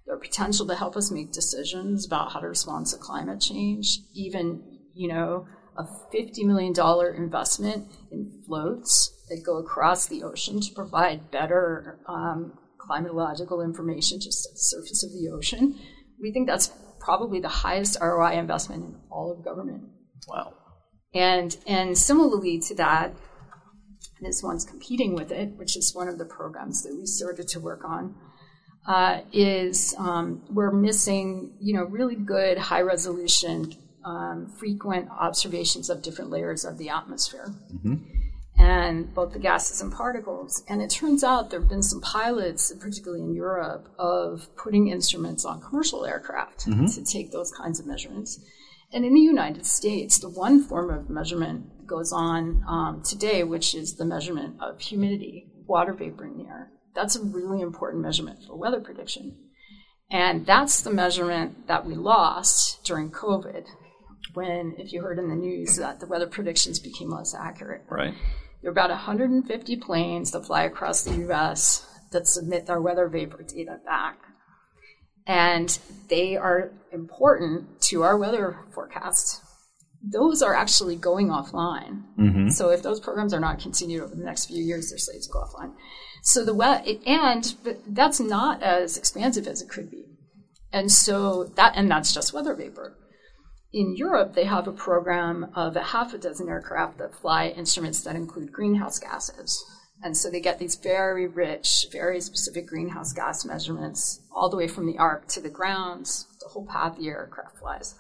their 0.07 0.19
potential 0.19 0.67
to 0.67 0.75
help 0.75 0.97
us 0.97 1.11
make 1.11 1.33
decisions 1.33 2.07
about 2.07 2.33
how 2.33 2.41
to 2.41 2.49
respond 2.49 2.87
to 2.87 2.97
climate 2.97 3.41
change, 3.41 3.99
even, 4.15 4.63
you 4.95 5.09
know, 5.09 5.47
a 5.77 5.85
$50 6.15 6.45
million 6.45 6.75
investment 7.17 7.87
in 8.11 8.43
floats 8.47 9.25
that 9.29 9.45
go 9.45 9.59
across 9.59 10.07
the 10.07 10.23
ocean 10.23 10.61
to 10.61 10.75
provide 10.75 11.31
better 11.31 12.01
um, 12.07 12.59
climatological 12.89 13.65
information 13.65 14.21
just 14.21 14.47
at 14.47 14.53
the 14.53 14.59
surface 14.59 15.05
of 15.05 15.13
the 15.13 15.29
ocean. 15.31 15.79
We 16.21 16.33
think 16.33 16.47
that's 16.47 16.73
probably 16.99 17.41
the 17.41 17.49
highest 17.49 17.99
ROI 18.01 18.33
investment 18.33 18.85
in 18.85 19.01
all 19.11 19.33
of 19.33 19.45
government. 19.45 19.85
Wow. 20.29 20.55
And 21.15 21.57
and 21.67 21.97
similarly 21.97 22.61
to 22.61 22.75
that, 22.77 23.15
this 24.21 24.43
one's 24.43 24.65
competing 24.65 25.15
with 25.15 25.33
it, 25.33 25.57
which 25.57 25.77
is 25.77 25.95
one 25.95 26.09
of 26.09 26.19
the 26.19 26.25
programs 26.25 26.83
that 26.83 26.95
we 26.95 27.07
started 27.07 27.49
to 27.49 27.61
work 27.61 27.85
on. 27.85 28.15
Uh, 28.87 29.21
is 29.31 29.95
um, 29.99 30.43
we're 30.51 30.73
missing, 30.73 31.55
you 31.61 31.75
know, 31.75 31.85
really 31.85 32.15
good 32.15 32.57
high 32.57 32.81
resolution, 32.81 33.75
um, 34.07 34.51
frequent 34.59 35.07
observations 35.11 35.91
of 35.91 36.03
different 36.03 36.31
layers 36.31 36.65
of 36.65 36.79
the 36.79 36.89
atmosphere. 36.89 37.53
Mm-hmm 37.75 38.21
and 38.71 39.13
both 39.13 39.33
the 39.33 39.39
gases 39.39 39.81
and 39.81 39.93
particles. 39.93 40.63
And 40.69 40.81
it 40.81 40.91
turns 40.91 41.25
out 41.25 41.51
there 41.51 41.59
have 41.59 41.69
been 41.69 41.83
some 41.83 42.01
pilots, 42.01 42.73
particularly 42.79 43.25
in 43.25 43.35
Europe, 43.35 43.89
of 43.99 44.49
putting 44.57 44.89
instruments 44.89 45.45
on 45.45 45.61
commercial 45.61 46.07
aircraft 46.07 46.67
mm-hmm. 46.67 46.87
to 46.87 47.05
take 47.05 47.33
those 47.33 47.51
kinds 47.51 47.81
of 47.81 47.87
measurements. 47.87 48.39
And 48.93 49.05
in 49.05 49.13
the 49.13 49.21
United 49.21 49.67
States, 49.67 50.19
the 50.19 50.29
one 50.29 50.63
form 50.63 50.91
of 50.91 51.11
measurement 51.11 51.87
goes 51.87 52.13
on 52.13 52.63
um, 52.69 53.03
today, 53.03 53.43
which 53.43 53.75
is 53.75 53.97
the 53.97 54.05
measurement 54.05 54.61
of 54.61 54.81
humidity, 54.81 55.49
water 55.67 55.93
vapor 55.93 56.25
in 56.27 56.39
the 56.39 56.45
air. 56.45 56.71
That's 56.95 57.17
a 57.17 57.23
really 57.23 57.61
important 57.63 58.03
measurement 58.03 58.39
for 58.47 58.57
weather 58.57 58.81
prediction. 58.81 59.37
And 60.13 60.47
that's 60.47 60.81
the 60.81 60.91
measurement 60.93 61.67
that 61.67 61.85
we 61.85 61.95
lost 61.95 62.85
during 62.85 63.11
COVID 63.11 63.67
when, 64.35 64.75
if 64.79 64.93
you 64.93 65.03
heard 65.03 65.19
in 65.19 65.29
the 65.29 65.37
news, 65.37 65.77
that 65.77 65.99
the 65.99 66.07
weather 66.07 66.27
predictions 66.27 66.79
became 66.79 67.11
less 67.11 67.35
accurate. 67.35 67.83
Right. 67.89 68.15
There 68.63 68.71
are 68.71 68.73
about 68.73 68.91
150 68.91 69.77
planes 69.77 70.31
that 70.33 70.47
fly 70.47 70.63
across 70.63 71.03
the 71.03 71.29
US 71.29 71.87
that 72.13 72.27
submit 72.27 72.67
their 72.67 72.81
water 72.81 73.09
vapor 73.09 73.43
data 73.43 73.79
back. 73.85 74.19
And 75.27 75.79
they 76.09 76.37
are 76.37 76.73
important 76.93 77.81
to 77.83 78.03
our 78.03 78.19
weather 78.19 78.59
forecasts. 78.73 79.41
Those 80.03 80.43
are 80.43 80.55
actually 80.55 80.97
going 80.97 81.29
offline. 81.29 82.05
Mm-hmm. 82.19 82.49
So 82.49 82.71
if 82.71 82.83
those 82.83 83.01
programs 83.01 83.35
are 83.35 83.41
not 83.41 83.61
continued 83.61 84.03
over 84.03 84.15
the 84.15 84.25
next 84.25 84.47
few 84.47 84.63
years, 84.63 84.91
they're 84.91 84.99
slated 84.99 85.23
to 85.25 85.31
go 85.31 85.41
offline. 85.41 85.75
So 86.23 86.45
the 86.45 86.55
we- 86.55 87.01
and 87.07 87.55
that's 87.87 88.19
not 88.19 88.63
as 88.63 88.97
expansive 88.97 89.47
as 89.47 89.63
it 89.63 89.69
could 89.69 89.91
be. 89.91 90.05
And 90.73 90.91
so 90.91 91.45
that 91.57 91.73
and 91.77 91.91
that's 91.91 92.15
just 92.15 92.33
water 92.33 92.55
vapor 92.55 92.97
in 93.73 93.95
Europe, 93.97 94.35
they 94.35 94.45
have 94.45 94.67
a 94.67 94.73
program 94.73 95.51
of 95.55 95.77
a 95.77 95.83
half 95.83 96.13
a 96.13 96.19
dozen 96.19 96.49
aircraft 96.49 96.99
that 96.99 97.15
fly 97.15 97.49
instruments 97.49 98.03
that 98.03 98.17
include 98.17 98.53
greenhouse 98.53 98.99
gases. 98.99 99.65
And 100.03 100.17
so 100.17 100.31
they 100.31 100.41
get 100.41 100.59
these 100.59 100.77
very 100.77 101.27
rich, 101.27 101.87
very 101.93 102.21
specific 102.21 102.67
greenhouse 102.67 103.13
gas 103.13 103.45
measurements 103.45 104.21
all 104.35 104.49
the 104.49 104.57
way 104.57 104.67
from 104.67 104.87
the 104.87 104.99
arc 104.99 105.29
to 105.29 105.41
the 105.41 105.51
ground, 105.51 106.07
the 106.41 106.49
whole 106.49 106.67
path 106.67 106.97
the 106.99 107.09
aircraft 107.09 107.59
flies. 107.59 107.95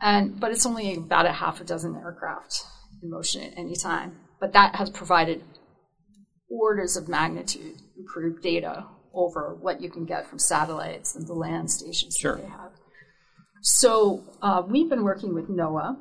And 0.00 0.40
but 0.40 0.52
it's 0.52 0.64
only 0.64 0.94
about 0.94 1.26
a 1.26 1.32
half 1.32 1.60
a 1.60 1.64
dozen 1.64 1.96
aircraft 1.96 2.62
in 3.02 3.10
motion 3.10 3.42
at 3.42 3.58
any 3.58 3.74
time. 3.74 4.18
But 4.38 4.52
that 4.54 4.76
has 4.76 4.88
provided 4.88 5.42
orders 6.48 6.96
of 6.96 7.08
magnitude 7.08 7.76
improved 7.98 8.42
data 8.42 8.86
over 9.12 9.56
what 9.60 9.80
you 9.80 9.90
can 9.90 10.06
get 10.06 10.26
from 10.26 10.38
satellites 10.38 11.16
and 11.16 11.26
the 11.26 11.34
land 11.34 11.70
stations 11.70 12.16
sure. 12.16 12.36
that 12.36 12.42
they 12.42 12.48
have. 12.48 12.69
So 13.60 14.24
uh, 14.40 14.62
we've 14.66 14.88
been 14.88 15.04
working 15.04 15.34
with 15.34 15.48
NOAA 15.48 15.96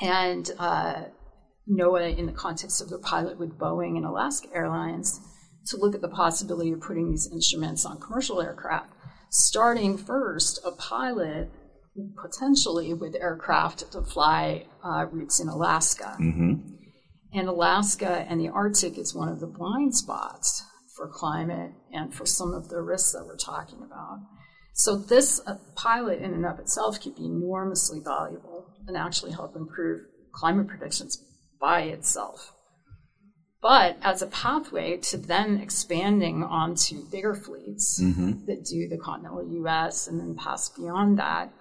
and 0.00 0.50
uh, 0.58 1.04
NOAA 1.68 2.16
in 2.16 2.26
the 2.26 2.32
context 2.32 2.80
of 2.82 2.90
the 2.90 2.98
pilot 2.98 3.38
with 3.38 3.58
Boeing 3.58 3.96
and 3.96 4.04
Alaska 4.04 4.48
Airlines 4.54 5.20
to 5.66 5.76
look 5.76 5.94
at 5.94 6.00
the 6.00 6.08
possibility 6.08 6.72
of 6.72 6.80
putting 6.80 7.10
these 7.10 7.28
instruments 7.32 7.84
on 7.84 8.00
commercial 8.00 8.40
aircraft, 8.40 8.92
starting 9.30 9.96
first 9.96 10.60
a 10.64 10.72
pilot 10.72 11.50
potentially 12.20 12.94
with 12.94 13.14
aircraft 13.16 13.92
to 13.92 14.02
fly 14.02 14.66
uh, 14.84 15.06
routes 15.10 15.40
in 15.40 15.48
Alaska. 15.48 16.16
Mm-hmm. 16.20 16.54
And 17.32 17.48
Alaska 17.48 18.26
and 18.28 18.40
the 18.40 18.48
Arctic 18.48 18.98
is 18.98 19.14
one 19.14 19.28
of 19.28 19.40
the 19.40 19.46
blind 19.46 19.94
spots 19.94 20.64
for 20.96 21.08
climate 21.08 21.72
and 21.92 22.12
for 22.12 22.26
some 22.26 22.52
of 22.52 22.68
the 22.68 22.80
risks 22.80 23.12
that 23.12 23.24
we're 23.24 23.36
talking 23.36 23.78
about. 23.82 24.18
So 24.72 24.96
this 24.96 25.40
uh, 25.46 25.56
pilot 25.76 26.20
in 26.20 26.32
and 26.32 26.46
of 26.46 26.58
itself 26.58 27.00
could 27.00 27.16
be 27.16 27.26
enormously 27.26 28.00
valuable 28.00 28.74
and 28.86 28.96
actually 28.96 29.32
help 29.32 29.56
improve 29.56 30.02
climate 30.32 30.68
predictions 30.68 31.22
by 31.60 31.82
itself. 31.82 32.54
But 33.62 33.98
as 34.02 34.22
a 34.22 34.26
pathway 34.26 34.96
to 34.96 35.18
then 35.18 35.58
expanding 35.58 36.42
onto 36.42 37.04
bigger 37.10 37.34
fleets 37.34 38.00
mm-hmm. 38.02 38.46
that 38.46 38.64
do 38.64 38.88
the 38.88 38.96
continental 38.96 39.46
US 39.66 40.06
and 40.08 40.18
then 40.18 40.34
pass 40.34 40.70
beyond 40.70 41.18
that, 41.18 41.52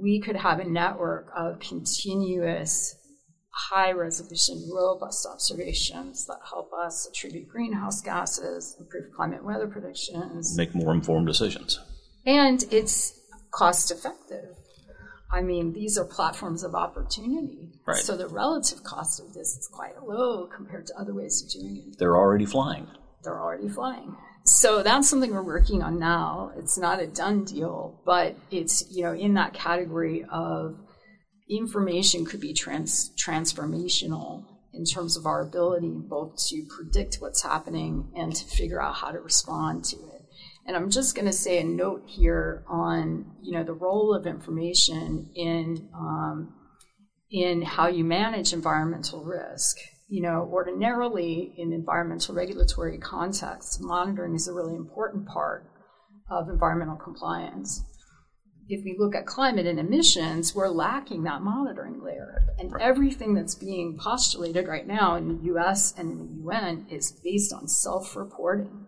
we 0.00 0.20
could 0.20 0.36
have 0.36 0.60
a 0.60 0.64
network 0.64 1.32
of 1.36 1.58
continuous 1.58 2.96
high 3.52 3.92
resolution, 3.92 4.68
robust 4.72 5.26
observations 5.30 6.26
that 6.26 6.38
help 6.48 6.72
us 6.72 7.06
attribute 7.10 7.48
greenhouse 7.48 8.00
gases, 8.00 8.76
improve 8.78 9.12
climate 9.14 9.44
weather 9.44 9.66
predictions, 9.66 10.56
make 10.56 10.74
more 10.74 10.94
informed 10.94 11.26
decisions. 11.26 11.80
And 12.26 12.64
it's 12.70 13.18
cost 13.50 13.90
effective. 13.90 14.56
I 15.32 15.40
mean, 15.40 15.72
these 15.72 15.96
are 15.96 16.04
platforms 16.04 16.62
of 16.62 16.74
opportunity. 16.74 17.70
Right. 17.86 17.96
So 17.96 18.16
the 18.16 18.28
relative 18.28 18.84
cost 18.84 19.18
of 19.18 19.32
this 19.32 19.56
is 19.56 19.68
quite 19.72 20.02
low 20.02 20.46
compared 20.46 20.86
to 20.88 20.98
other 20.98 21.14
ways 21.14 21.42
of 21.42 21.50
doing 21.50 21.84
it. 21.88 21.98
They're 21.98 22.16
already 22.16 22.44
flying. 22.44 22.86
They're 23.24 23.40
already 23.40 23.68
flying. 23.68 24.16
so 24.44 24.82
that's 24.82 25.08
something 25.08 25.32
we're 25.32 25.42
working 25.42 25.82
on 25.82 25.98
now. 25.98 26.52
It's 26.56 26.76
not 26.76 27.00
a 27.00 27.06
done 27.06 27.44
deal, 27.44 28.00
but 28.04 28.36
it's 28.50 28.84
you 28.90 29.04
know 29.04 29.14
in 29.14 29.34
that 29.34 29.54
category 29.54 30.24
of 30.30 30.78
information 31.48 32.24
could 32.24 32.40
be 32.40 32.52
trans- 32.52 33.12
transformational 33.16 34.44
in 34.74 34.84
terms 34.84 35.16
of 35.16 35.26
our 35.26 35.40
ability 35.42 35.92
both 36.08 36.36
to 36.48 36.64
predict 36.76 37.16
what's 37.20 37.42
happening 37.42 38.10
and 38.16 38.34
to 38.34 38.44
figure 38.44 38.82
out 38.82 38.96
how 38.96 39.12
to 39.12 39.20
respond 39.20 39.84
to 39.84 39.96
it. 39.96 40.21
And 40.66 40.76
I'm 40.76 40.90
just 40.90 41.14
going 41.14 41.26
to 41.26 41.32
say 41.32 41.58
a 41.58 41.64
note 41.64 42.04
here 42.06 42.64
on 42.68 43.32
you 43.42 43.52
know 43.52 43.64
the 43.64 43.72
role 43.72 44.14
of 44.14 44.26
information 44.26 45.30
in 45.34 45.88
um, 45.94 46.54
in 47.30 47.62
how 47.62 47.88
you 47.88 48.04
manage 48.04 48.52
environmental 48.52 49.24
risk. 49.24 49.78
You 50.08 50.22
know, 50.22 50.48
ordinarily 50.52 51.54
in 51.56 51.72
environmental 51.72 52.34
regulatory 52.34 52.98
context, 52.98 53.78
monitoring 53.80 54.34
is 54.34 54.46
a 54.46 54.52
really 54.52 54.74
important 54.74 55.26
part 55.26 55.66
of 56.30 56.48
environmental 56.48 56.96
compliance. 56.96 57.82
If 58.68 58.84
we 58.84 58.96
look 58.98 59.14
at 59.14 59.26
climate 59.26 59.66
and 59.66 59.80
emissions, 59.80 60.54
we're 60.54 60.68
lacking 60.68 61.24
that 61.24 61.42
monitoring 61.42 62.02
layer. 62.02 62.42
And 62.58 62.72
right. 62.72 62.82
everything 62.82 63.34
that's 63.34 63.54
being 63.54 63.98
postulated 63.98 64.68
right 64.68 64.86
now 64.86 65.16
in 65.16 65.28
the 65.28 65.44
US 65.54 65.94
and 65.96 66.12
in 66.12 66.18
the 66.18 66.42
UN 66.44 66.86
is 66.90 67.18
based 67.24 67.52
on 67.52 67.66
self 67.66 68.14
reporting. 68.14 68.86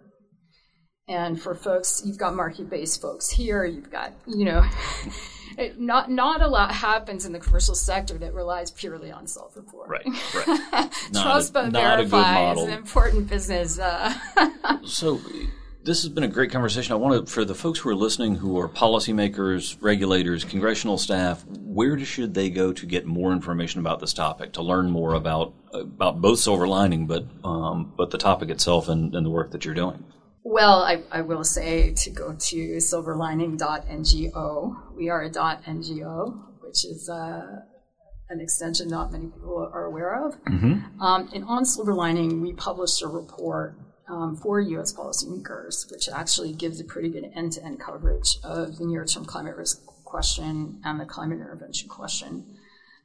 And 1.06 1.40
for 1.40 1.54
folks, 1.54 2.02
you've 2.04 2.16
got 2.16 2.34
market 2.34 2.70
based 2.70 3.02
folks 3.02 3.28
here, 3.28 3.64
you've 3.64 3.90
got, 3.90 4.12
you 4.26 4.46
know, 4.46 4.64
it, 5.58 5.78
not 5.78 6.10
not 6.10 6.40
a 6.40 6.48
lot 6.48 6.72
happens 6.72 7.26
in 7.26 7.32
the 7.32 7.38
commercial 7.38 7.74
sector 7.74 8.16
that 8.18 8.32
relies 8.32 8.70
purely 8.70 9.12
on 9.12 9.26
self 9.26 9.54
reporting. 9.54 10.12
Right, 10.34 10.72
right. 10.72 10.92
Trust 11.12 11.52
but 11.52 11.72
verify 11.72 12.52
is 12.52 12.62
an 12.62 12.70
important 12.70 13.28
business. 13.28 13.78
Uh, 13.78 14.14
so 14.84 15.20
this 15.82 16.02
has 16.02 16.08
been 16.08 16.24
a 16.24 16.28
great 16.28 16.50
conversation. 16.50 16.94
I 16.94 16.96
want 16.96 17.26
to, 17.26 17.30
for 17.30 17.44
the 17.44 17.54
folks 17.54 17.80
who 17.80 17.90
are 17.90 17.94
listening, 17.94 18.36
who 18.36 18.58
are 18.58 18.66
policymakers, 18.66 19.76
regulators, 19.82 20.42
congressional 20.42 20.96
staff, 20.96 21.44
where 21.46 21.98
should 21.98 22.32
they 22.32 22.48
go 22.48 22.72
to 22.72 22.86
get 22.86 23.04
more 23.04 23.32
information 23.32 23.80
about 23.80 24.00
this 24.00 24.14
topic, 24.14 24.54
to 24.54 24.62
learn 24.62 24.90
more 24.90 25.12
about 25.12 25.52
about 25.74 26.22
both 26.22 26.38
silver 26.38 26.66
lining, 26.66 27.06
but 27.06 27.26
um, 27.44 27.92
but 27.94 28.10
the 28.10 28.16
topic 28.16 28.48
itself 28.48 28.88
and, 28.88 29.14
and 29.14 29.26
the 29.26 29.30
work 29.30 29.50
that 29.50 29.66
you're 29.66 29.74
doing? 29.74 30.02
Well, 30.46 30.82
I, 30.82 31.02
I, 31.10 31.22
will 31.22 31.42
say 31.42 31.94
to 31.94 32.10
go 32.10 32.34
to 32.34 32.76
silverlining.ngo. 32.76 34.94
We 34.94 35.08
are 35.08 35.22
a 35.22 35.30
.ngo, 35.30 36.38
which 36.60 36.84
is 36.84 37.08
uh, 37.08 37.62
an 38.28 38.40
extension 38.40 38.88
not 38.88 39.10
many 39.10 39.28
people 39.28 39.70
are 39.72 39.86
aware 39.86 40.26
of. 40.26 40.34
Mm-hmm. 40.44 41.00
Um, 41.00 41.30
and 41.34 41.44
on 41.44 41.64
Silver 41.64 41.94
Lining, 41.94 42.42
we 42.42 42.52
published 42.52 43.00
a 43.00 43.08
report 43.08 43.78
um, 44.06 44.36
for 44.36 44.60
U.S. 44.60 44.92
policymakers, 44.92 45.90
which 45.90 46.10
actually 46.10 46.52
gives 46.52 46.78
a 46.78 46.84
pretty 46.84 47.08
good 47.08 47.24
end-to-end 47.34 47.80
coverage 47.80 48.36
of 48.44 48.76
the 48.76 48.84
near-term 48.84 49.24
climate 49.24 49.56
risk 49.56 49.82
question 50.04 50.78
and 50.84 51.00
the 51.00 51.06
climate 51.06 51.40
intervention 51.40 51.88
question. 51.88 52.44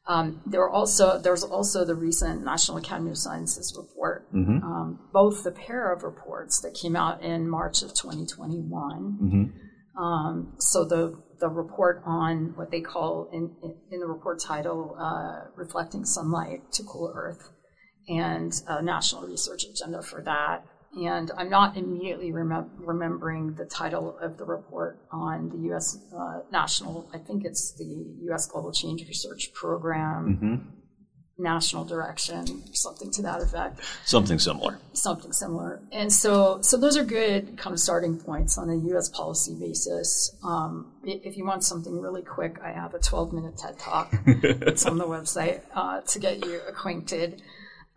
Um, 0.09 0.41
there 0.43 0.59
were 0.59 0.71
also 0.71 1.19
there's 1.19 1.43
also 1.43 1.85
the 1.85 1.93
recent 1.93 2.43
National 2.43 2.77
Academy 2.77 3.11
of 3.11 3.17
Sciences 3.19 3.75
report, 3.77 4.27
mm-hmm. 4.33 4.63
um, 4.63 4.99
both 5.13 5.43
the 5.43 5.51
pair 5.51 5.93
of 5.93 6.01
reports 6.01 6.59
that 6.61 6.73
came 6.73 6.95
out 6.95 7.21
in 7.21 7.47
March 7.47 7.83
of 7.83 7.93
2021. 7.93 9.19
Mm-hmm. 9.21 10.03
Um, 10.03 10.55
so 10.57 10.83
the 10.83 11.21
the 11.39 11.47
report 11.47 12.01
on 12.07 12.53
what 12.55 12.71
they 12.71 12.81
call 12.81 13.29
in 13.31 13.55
in 13.91 13.99
the 13.99 14.07
report 14.07 14.39
title 14.39 14.97
uh, 14.99 15.51
"Reflecting 15.55 16.05
Sunlight 16.05 16.71
to 16.71 16.83
Cool 16.83 17.13
Earth," 17.15 17.51
and 18.07 18.51
a 18.67 18.81
national 18.81 19.27
research 19.27 19.63
agenda 19.63 20.01
for 20.01 20.23
that 20.23 20.65
and 20.97 21.31
I'm 21.37 21.49
not 21.49 21.77
immediately 21.77 22.31
remem- 22.31 22.69
remembering 22.77 23.53
the 23.53 23.65
title 23.65 24.17
of 24.19 24.37
the 24.37 24.45
report 24.45 24.99
on 25.11 25.49
the 25.49 25.57
U.S. 25.69 25.97
Uh, 26.15 26.39
national. 26.51 27.09
I 27.13 27.19
think 27.19 27.45
it's 27.45 27.73
the 27.73 28.05
U.S. 28.23 28.47
Global 28.47 28.71
Change 28.71 29.07
Research 29.07 29.53
Program. 29.53 30.35
Mm-hmm. 30.35 30.69
National 31.41 31.85
direction, 31.85 32.45
something 32.73 33.09
to 33.11 33.21
that 33.21 33.41
effect. 33.41 33.79
Something 34.03 34.39
similar. 34.39 34.77
Something 34.91 35.31
similar, 35.31 35.81
and 35.89 36.11
so 36.11 36.59
so 36.61 36.75
those 36.75 36.97
are 36.97 37.05
good 37.05 37.57
kind 37.57 37.73
of 37.73 37.79
starting 37.79 38.17
points 38.17 38.57
on 38.57 38.69
a 38.69 38.75
U.S. 38.89 39.07
policy 39.07 39.55
basis. 39.57 40.35
Um, 40.43 40.91
if 41.05 41.37
you 41.37 41.45
want 41.45 41.63
something 41.63 41.97
really 41.97 42.23
quick, 42.23 42.57
I 42.61 42.73
have 42.73 42.93
a 42.93 42.99
12 42.99 43.31
minute 43.31 43.57
TED 43.57 43.79
talk. 43.79 44.13
it's 44.27 44.85
on 44.85 44.97
the 44.97 45.05
website 45.05 45.61
uh, 45.73 46.01
to 46.01 46.19
get 46.19 46.45
you 46.45 46.59
acquainted. 46.67 47.41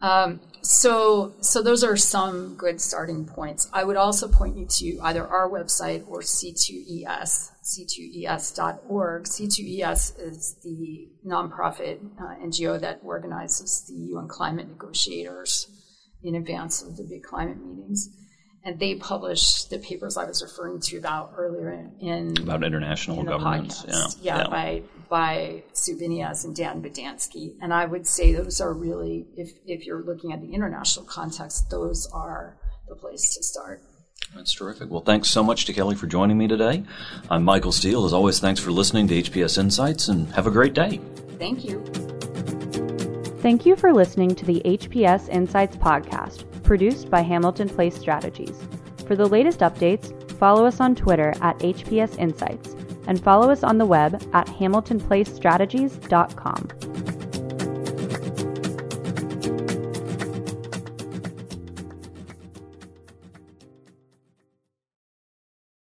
Um, 0.03 0.41
so, 0.63 1.35
so 1.41 1.63
those 1.63 1.83
are 1.83 1.97
some 1.97 2.57
good 2.57 2.81
starting 2.81 3.25
points. 3.25 3.69
I 3.73 3.85
would 3.85 3.97
also 3.97 4.29
point 4.29 4.57
you 4.57 4.67
to 4.79 4.99
either 5.03 5.27
our 5.27 5.49
website 5.49 6.05
or 6.09 6.21
C2ES, 6.21 7.51
c2es.org. 7.65 9.25
C2ES 9.25 10.21
is 10.21 10.57
the 10.63 11.09
nonprofit 11.27 12.01
uh, 12.21 12.35
NGO 12.45 12.81
that 12.81 13.01
organizes 13.03 13.85
the 13.89 13.95
UN 14.13 14.29
climate 14.29 14.69
negotiators 14.69 15.69
in 16.23 16.35
advance 16.35 16.83
of 16.83 16.97
the 16.97 17.05
big 17.05 17.23
climate 17.23 17.59
meetings 17.65 18.11
and 18.65 18.79
they 18.79 18.95
published 18.95 19.71
the 19.71 19.79
papers 19.79 20.17
I 20.17 20.25
was 20.25 20.43
referring 20.43 20.81
to 20.81 20.97
about 20.97 21.33
earlier 21.37 21.91
in 22.01 22.35
about 22.41 22.63
international 22.63 23.21
in 23.21 23.27
governance. 23.27 23.85
Yeah. 23.87 24.07
yeah. 24.21 24.39
yeah, 24.39 24.49
by 24.49 24.83
by 25.09 25.63
Sue 25.73 25.97
Biniaz 25.97 26.45
and 26.45 26.55
Dan 26.55 26.83
Bodansky, 26.83 27.57
and 27.61 27.75
I 27.75 27.85
would 27.87 28.07
say 28.07 28.33
those 28.33 28.61
are 28.61 28.73
really, 28.73 29.27
if 29.37 29.51
if 29.67 29.85
you're 29.85 30.03
looking 30.03 30.33
at 30.33 30.41
the 30.41 30.53
international 30.53 31.05
context, 31.07 31.71
those 31.71 32.09
are 32.13 32.57
the 32.89 32.95
place 32.95 33.35
to 33.37 33.43
start. 33.43 33.83
That's 34.35 34.55
terrific. 34.55 34.91
Well, 34.91 35.03
thanks 35.03 35.29
so 35.29 35.43
much 35.43 35.67
to 35.67 35.73
Kelly 35.73 35.95
for 35.95 36.07
joining 36.07 36.39
me 36.39 36.49
today. 36.49 36.85
I'm 37.29 37.43
Michael 37.43 37.73
Steel. 37.73 38.07
As 38.07 38.13
always, 38.13 38.39
thanks 38.39 38.61
for 38.61 38.71
listening 38.71 39.09
to 39.09 39.23
HPS 39.23 39.59
Insights, 39.59 40.09
and 40.09 40.33
have 40.33 40.47
a 40.47 40.51
great 40.51 40.73
day. 40.73 41.01
Thank 41.39 41.65
you. 41.65 41.85
Thank 43.41 43.67
you 43.67 43.75
for 43.75 43.93
listening 43.93 44.37
to 44.37 44.47
the 44.47 44.63
HPS 44.65 45.29
Insights 45.29 45.77
podcast 45.77 46.45
produced 46.73 47.11
by 47.11 47.21
Hamilton 47.21 47.69
Place 47.69 47.95
Strategies. 47.95 48.67
For 49.07 49.15
the 49.15 49.27
latest 49.27 49.59
updates, 49.59 50.11
follow 50.39 50.65
us 50.65 50.81
on 50.81 50.95
Twitter 50.95 51.35
at 51.43 51.59
HPS 51.59 52.19
Insights 52.19 52.75
and 53.07 53.23
follow 53.23 53.51
us 53.51 53.63
on 53.63 53.77
the 53.77 53.85
web 53.85 54.15
at 54.33 54.47
hamiltonplacestrategies.com. 54.47 56.69